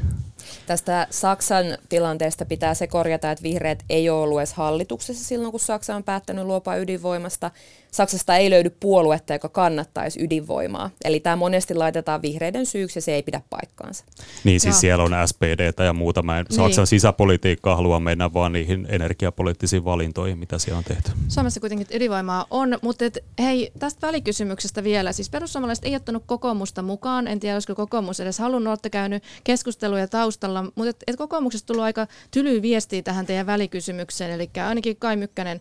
Tästä 0.67 1.07
Saksan 1.11 1.67
tilanteesta 1.89 2.45
pitää 2.45 2.75
se 2.75 2.87
korjata, 2.87 3.31
että 3.31 3.43
vihreät 3.43 3.85
ei 3.91 4.11
ole 4.11 4.23
ollut 4.23 4.41
edes 4.41 4.53
hallituksessa 4.53 5.25
silloin, 5.25 5.51
kun 5.51 5.61
Saksa 5.61 5.97
on 5.97 6.05
päättänyt 6.05 6.45
luopua 6.45 6.77
ydinvoimasta. 6.77 7.51
Saksasta 7.95 8.37
ei 8.37 8.51
löydy 8.51 8.71
puoluetta, 8.71 9.33
joka 9.33 9.49
kannattaisi 9.49 10.25
ydinvoimaa. 10.25 10.91
Eli 11.05 11.21
tämä 11.21 11.37
monesti 11.37 11.75
laitetaan 11.75 12.23
vihreiden 12.23 12.67
syyksi 12.67 12.99
ja 12.99 13.03
se 13.03 13.15
ei 13.15 13.23
pidä 13.23 13.41
paikkaansa. 13.51 14.05
Niin 14.45 14.61
siis 14.61 14.75
Joo. 14.75 14.81
siellä 14.81 15.05
on 15.05 15.29
SPD 15.29 15.85
ja 15.85 15.93
muuta. 15.93 16.23
Mä 16.23 16.39
en 16.39 16.47
niin. 16.49 16.57
Saksan 16.57 16.87
sisäpolitiikkaa 16.87 17.77
halua 17.77 18.01
mennä 18.01 18.33
vaan 18.33 18.53
niihin 18.53 18.87
energiapoliittisiin 18.89 19.85
valintoihin, 19.85 20.39
mitä 20.39 20.59
siellä 20.59 20.79
on 20.79 20.85
tehty. 20.85 21.11
Suomessa 21.29 21.61
kuitenkin 21.61 21.87
ydinvoimaa 21.93 22.47
on, 22.51 22.79
mutta 22.83 23.05
et, 23.05 23.19
hei, 23.39 23.73
tästä 23.79 24.07
välikysymyksestä 24.07 24.85
vielä. 24.85 25.13
Siis 25.13 25.31
perussuomalaiset 25.31 25.85
ei 25.85 25.97
ottanut 25.97 26.23
kokoomusta 26.27 26.83
mukaan. 26.83 27.29
En 27.29 27.41
tiedä, 27.41 27.57
olisiko 27.57 27.75
kokoomus 27.75 28.21
edes 28.21 28.39
halunnut, 28.39 28.71
olette 28.71 28.91
käynyt 28.91 29.23
keskusteluja 29.45 30.09
taustalla, 30.09 30.63
mutta 30.63 30.89
et, 30.91 30.97
et 31.07 31.17
kokoomuksesta 31.17 31.67
tullut 31.67 31.85
aika 31.85 32.07
tyly 32.31 32.63
viestiä 32.63 33.03
tähän 33.03 33.27
teidän 33.27 33.47
välikysymykseen. 33.47 34.31
Eli 34.31 34.51
ainakin 34.67 34.97
Kai 34.97 35.17
Mykkänen 35.17 35.61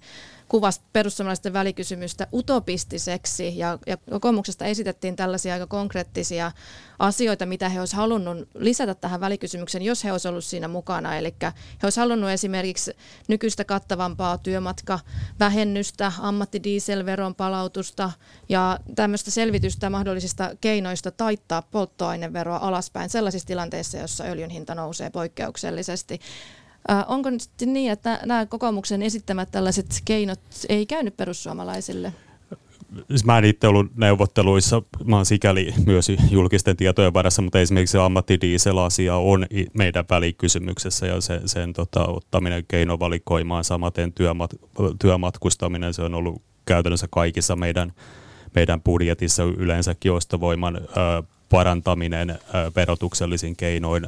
kuvasi 0.52 0.82
perussuomalaisten 0.94 1.54
välikysymystä 1.54 2.28
utopistiseksi 2.34 3.58
ja, 3.58 3.78
ja 3.88 3.98
kokoomuksesta 3.98 4.66
esitettiin 4.66 5.16
tällaisia 5.16 5.54
aika 5.54 5.68
konkreettisia 5.68 6.52
asioita, 7.00 7.46
mitä 7.46 7.70
he 7.70 7.80
olisivat 7.80 7.98
halunnut 7.98 8.50
lisätä 8.56 8.96
tähän 8.96 9.20
välikysymykseen, 9.20 9.82
jos 9.82 10.04
he 10.04 10.12
olisivat 10.12 10.30
olleet 10.30 10.46
siinä 10.46 10.68
mukana. 10.68 11.18
Eli 11.18 11.36
he 11.42 11.52
olisivat 11.84 12.04
halunnut 12.04 12.30
esimerkiksi 12.30 12.92
nykyistä 13.28 13.64
kattavampaa 13.64 14.38
työmatkavähennystä, 14.38 16.12
ammattidieselveron 16.20 17.36
palautusta 17.36 18.12
ja 18.50 18.80
tämmöistä 18.96 19.32
selvitystä 19.32 19.90
mahdollisista 19.90 20.52
keinoista 20.62 21.12
taittaa 21.12 21.62
polttoaineveroa 21.62 22.60
alaspäin 22.62 23.10
sellaisissa 23.10 23.48
tilanteissa, 23.48 23.98
jossa 23.98 24.24
öljyn 24.24 24.50
hinta 24.50 24.76
nousee 24.76 25.10
poikkeuksellisesti. 25.10 26.20
Äh, 26.90 27.06
onko 27.08 27.30
nyt 27.30 27.42
niin, 27.66 27.92
että 27.92 28.20
nämä 28.26 28.46
kokoomuksen 28.46 29.02
esittämät 29.02 29.52
tällaiset 29.52 30.02
keinot 30.06 30.40
ei 30.70 30.86
käynyt 30.86 31.18
perussuomalaisille? 31.18 32.14
Siis 33.08 33.26
mä 33.26 33.38
en 33.38 33.46
itse 33.46 33.68
ollut 33.68 33.96
neuvotteluissa, 33.96 34.82
mä 35.04 35.16
oon 35.16 35.26
sikäli 35.26 35.74
myös 35.86 36.08
julkisten 36.30 36.78
tietojen 36.78 37.14
varassa, 37.14 37.42
mutta 37.42 37.60
esimerkiksi 37.60 37.92
se 37.92 38.00
ammattidiesel-asia 38.00 39.16
on 39.16 39.46
meidän 39.74 40.06
välikysymyksessä 40.10 41.08
ja 41.08 41.22
sen, 41.22 41.50
sen 41.50 41.74
tota, 41.74 42.08
ottaminen 42.08 42.66
keinovalikoimaan 42.68 43.64
samaten 43.64 44.14
työmat, 44.14 44.52
työmatkustaminen, 45.00 45.94
se 45.94 46.02
on 46.02 46.16
ollut 46.16 46.42
käytännössä 46.66 47.08
kaikissa 47.12 47.56
meidän, 47.56 47.94
meidän 48.56 48.82
budjetissa 48.82 49.44
yleensäkin 49.44 50.12
ostovoiman 50.12 50.76
ö, 50.76 51.24
parantaminen 51.50 52.30
ö, 52.30 52.38
verotuksellisin 52.76 53.56
keinoin 53.56 54.08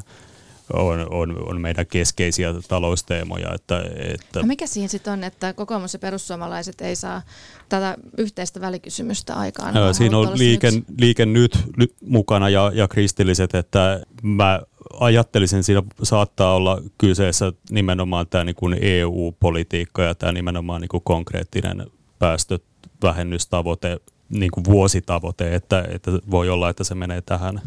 on, 0.74 1.08
on, 1.10 1.50
on 1.50 1.62
meidän 1.62 1.86
keskeisiä 1.88 2.54
talousteemoja. 2.68 3.54
Että, 3.54 3.84
että 4.14 4.40
no 4.40 4.46
mikä 4.46 4.68
siinä 4.68 4.88
sitten 4.88 5.14
on, 5.14 5.24
että 5.24 5.54
kokoomus 5.54 5.94
ja 5.94 6.00
perussuomalaiset 6.00 6.82
ei 6.82 6.96
saa 6.96 7.22
tätä 7.70 7.98
yhteistä 8.18 8.62
välikysymystä 8.62 9.36
aikaan? 9.36 9.74
No, 9.74 9.94
siinä 9.94 10.18
on 10.18 10.38
liike, 10.38 10.72
liike 11.00 11.26
nyt, 11.26 11.58
nyt 11.78 11.96
mukana 12.02 12.50
ja, 12.50 12.72
ja 12.74 12.88
kristilliset, 12.88 13.56
että 13.56 14.00
mä 14.24 14.62
ajattelisin, 15.00 15.64
siinä 15.64 15.84
saattaa 16.04 16.56
olla 16.56 16.82
kyseessä 16.98 17.54
nimenomaan 17.72 18.28
tämä 18.28 18.44
niin 18.44 18.78
EU-politiikka 18.82 20.04
ja 20.04 20.16
tämä 20.16 20.32
nimenomaan 20.32 20.82
niin 20.82 20.90
kuin 20.90 21.04
konkreettinen 21.04 21.88
päästövähennystavoite, 22.20 24.00
niin 24.30 24.52
kuin 24.52 24.66
vuositavoite, 24.66 25.56
että, 25.56 25.86
että 25.90 26.12
voi 26.32 26.50
olla, 26.50 26.70
että 26.70 26.84
se 26.84 26.96
menee 26.96 27.22
tähän 27.22 27.62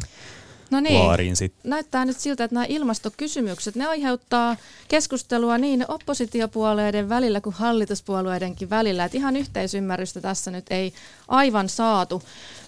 no 0.71 0.81
niin. 0.81 0.99
laariin 0.99 1.37
sitten. 1.37 1.71
Näyttää 1.71 2.05
nyt 2.05 2.19
siltä, 2.19 2.45
että 2.45 2.55
nämä 2.55 2.67
ilmastokysymykset, 2.69 3.75
ne 3.75 3.87
aiheuttaa 3.87 4.57
keskustelua 4.89 5.59
niin 5.59 5.85
oppositiopuolueiden 5.89 7.09
välillä 7.09 7.41
kuin 7.41 7.55
hallituspuolueidenkin 7.55 8.71
välillä. 8.71 9.05
Että 9.05 9.19
ihan 9.19 9.37
yhteisymmärrystä 9.37 10.21
tässä 10.21 10.51
nyt 10.51 10.67
ei 10.71 10.93
aivan 11.29 11.69
saatu. 11.69 12.23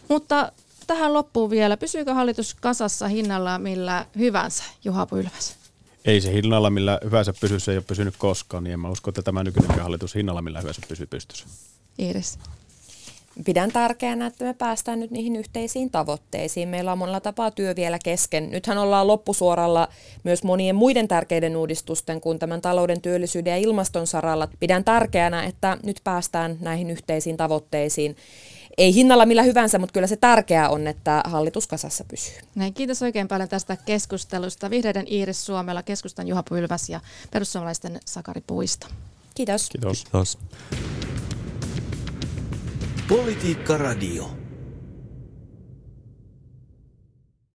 Mutta 0.09 0.53
tähän 0.87 1.13
loppuu 1.13 1.51
vielä, 1.51 1.77
pysyykö 1.77 2.15
hallitus 2.15 2.55
kasassa 2.55 3.09
hinnalla 3.09 3.59
millä 3.59 4.07
hyvänsä, 4.19 4.65
Juha 4.85 5.07
Pylväs? 5.07 5.57
Ei 6.05 6.21
se 6.21 6.33
hinnalla 6.33 6.71
millä 6.71 7.01
hyvänsä 7.05 7.35
pysy, 7.41 7.61
se 7.61 7.73
ei 7.73 7.79
ole 7.79 7.85
pysynyt 7.89 8.15
koskaan, 8.19 8.65
niin 8.65 8.73
en 8.73 8.81
mä 8.81 8.89
usko, 8.89 9.11
että 9.11 9.23
tämä 9.23 9.45
nykyinen 9.45 9.81
hallitus 9.81 10.15
hinnalla 10.15 10.43
millä 10.43 10.61
hyvänsä 10.61 10.83
pysyy 10.89 11.07
pystyssä. 11.07 11.47
Iiris 11.99 12.39
pidän 13.45 13.73
tärkeänä, 13.73 14.27
että 14.27 14.45
me 14.45 14.55
päästään 14.55 15.01
nyt 15.01 15.11
niihin 15.11 15.37
yhteisiin 15.37 15.91
tavoitteisiin. 15.91 16.69
Meillä 16.69 16.93
on 16.93 16.99
monella 16.99 17.21
tapaa 17.21 17.51
työ 17.51 17.77
vielä 17.77 17.99
kesken. 18.05 18.51
Nythän 18.51 18.79
ollaan 18.79 19.07
loppusuoralla 19.07 19.89
myös 20.25 20.43
monien 20.43 20.77
muiden 20.77 21.09
tärkeiden 21.09 21.57
uudistusten 21.57 22.21
kuin 22.21 22.39
tämän 22.39 22.61
talouden, 22.61 23.01
työllisyyden 23.01 23.51
ja 23.51 23.57
ilmaston 23.57 24.07
saralla. 24.07 24.49
Pidän 24.61 24.85
tärkeänä, 24.85 25.45
että 25.45 25.79
nyt 25.83 26.01
päästään 26.05 26.57
näihin 26.61 26.91
yhteisiin 26.91 27.37
tavoitteisiin. 27.37 28.17
Ei 28.79 28.95
hinnalla 28.95 29.27
millä 29.27 29.43
hyvänsä, 29.43 29.79
mutta 29.79 29.93
kyllä 29.93 30.07
se 30.07 30.17
tärkeää 30.17 30.69
on, 30.69 30.87
että 30.87 31.23
hallitus 31.25 31.67
kasassa 31.67 32.05
pysyy. 32.05 32.35
Näin, 32.55 32.75
kiitos 32.75 33.03
oikein 33.03 33.29
paljon 33.29 33.49
tästä 33.49 33.77
keskustelusta. 33.77 34.71
Vihreiden 34.71 35.07
Iiris 35.13 35.47
Suomella, 35.47 35.83
keskustan 35.83 36.29
Juha 36.29 36.43
Pylväs 36.43 36.89
ja 36.89 37.01
perussuomalaisten 37.31 38.01
Sakari 38.05 38.43
Puista. 38.47 38.87
Kiitos. 39.35 39.69
Kiitos. 39.71 40.05
Kiitos. 40.05 40.39
Politiikka 43.09 43.79
Radio. 43.81 44.38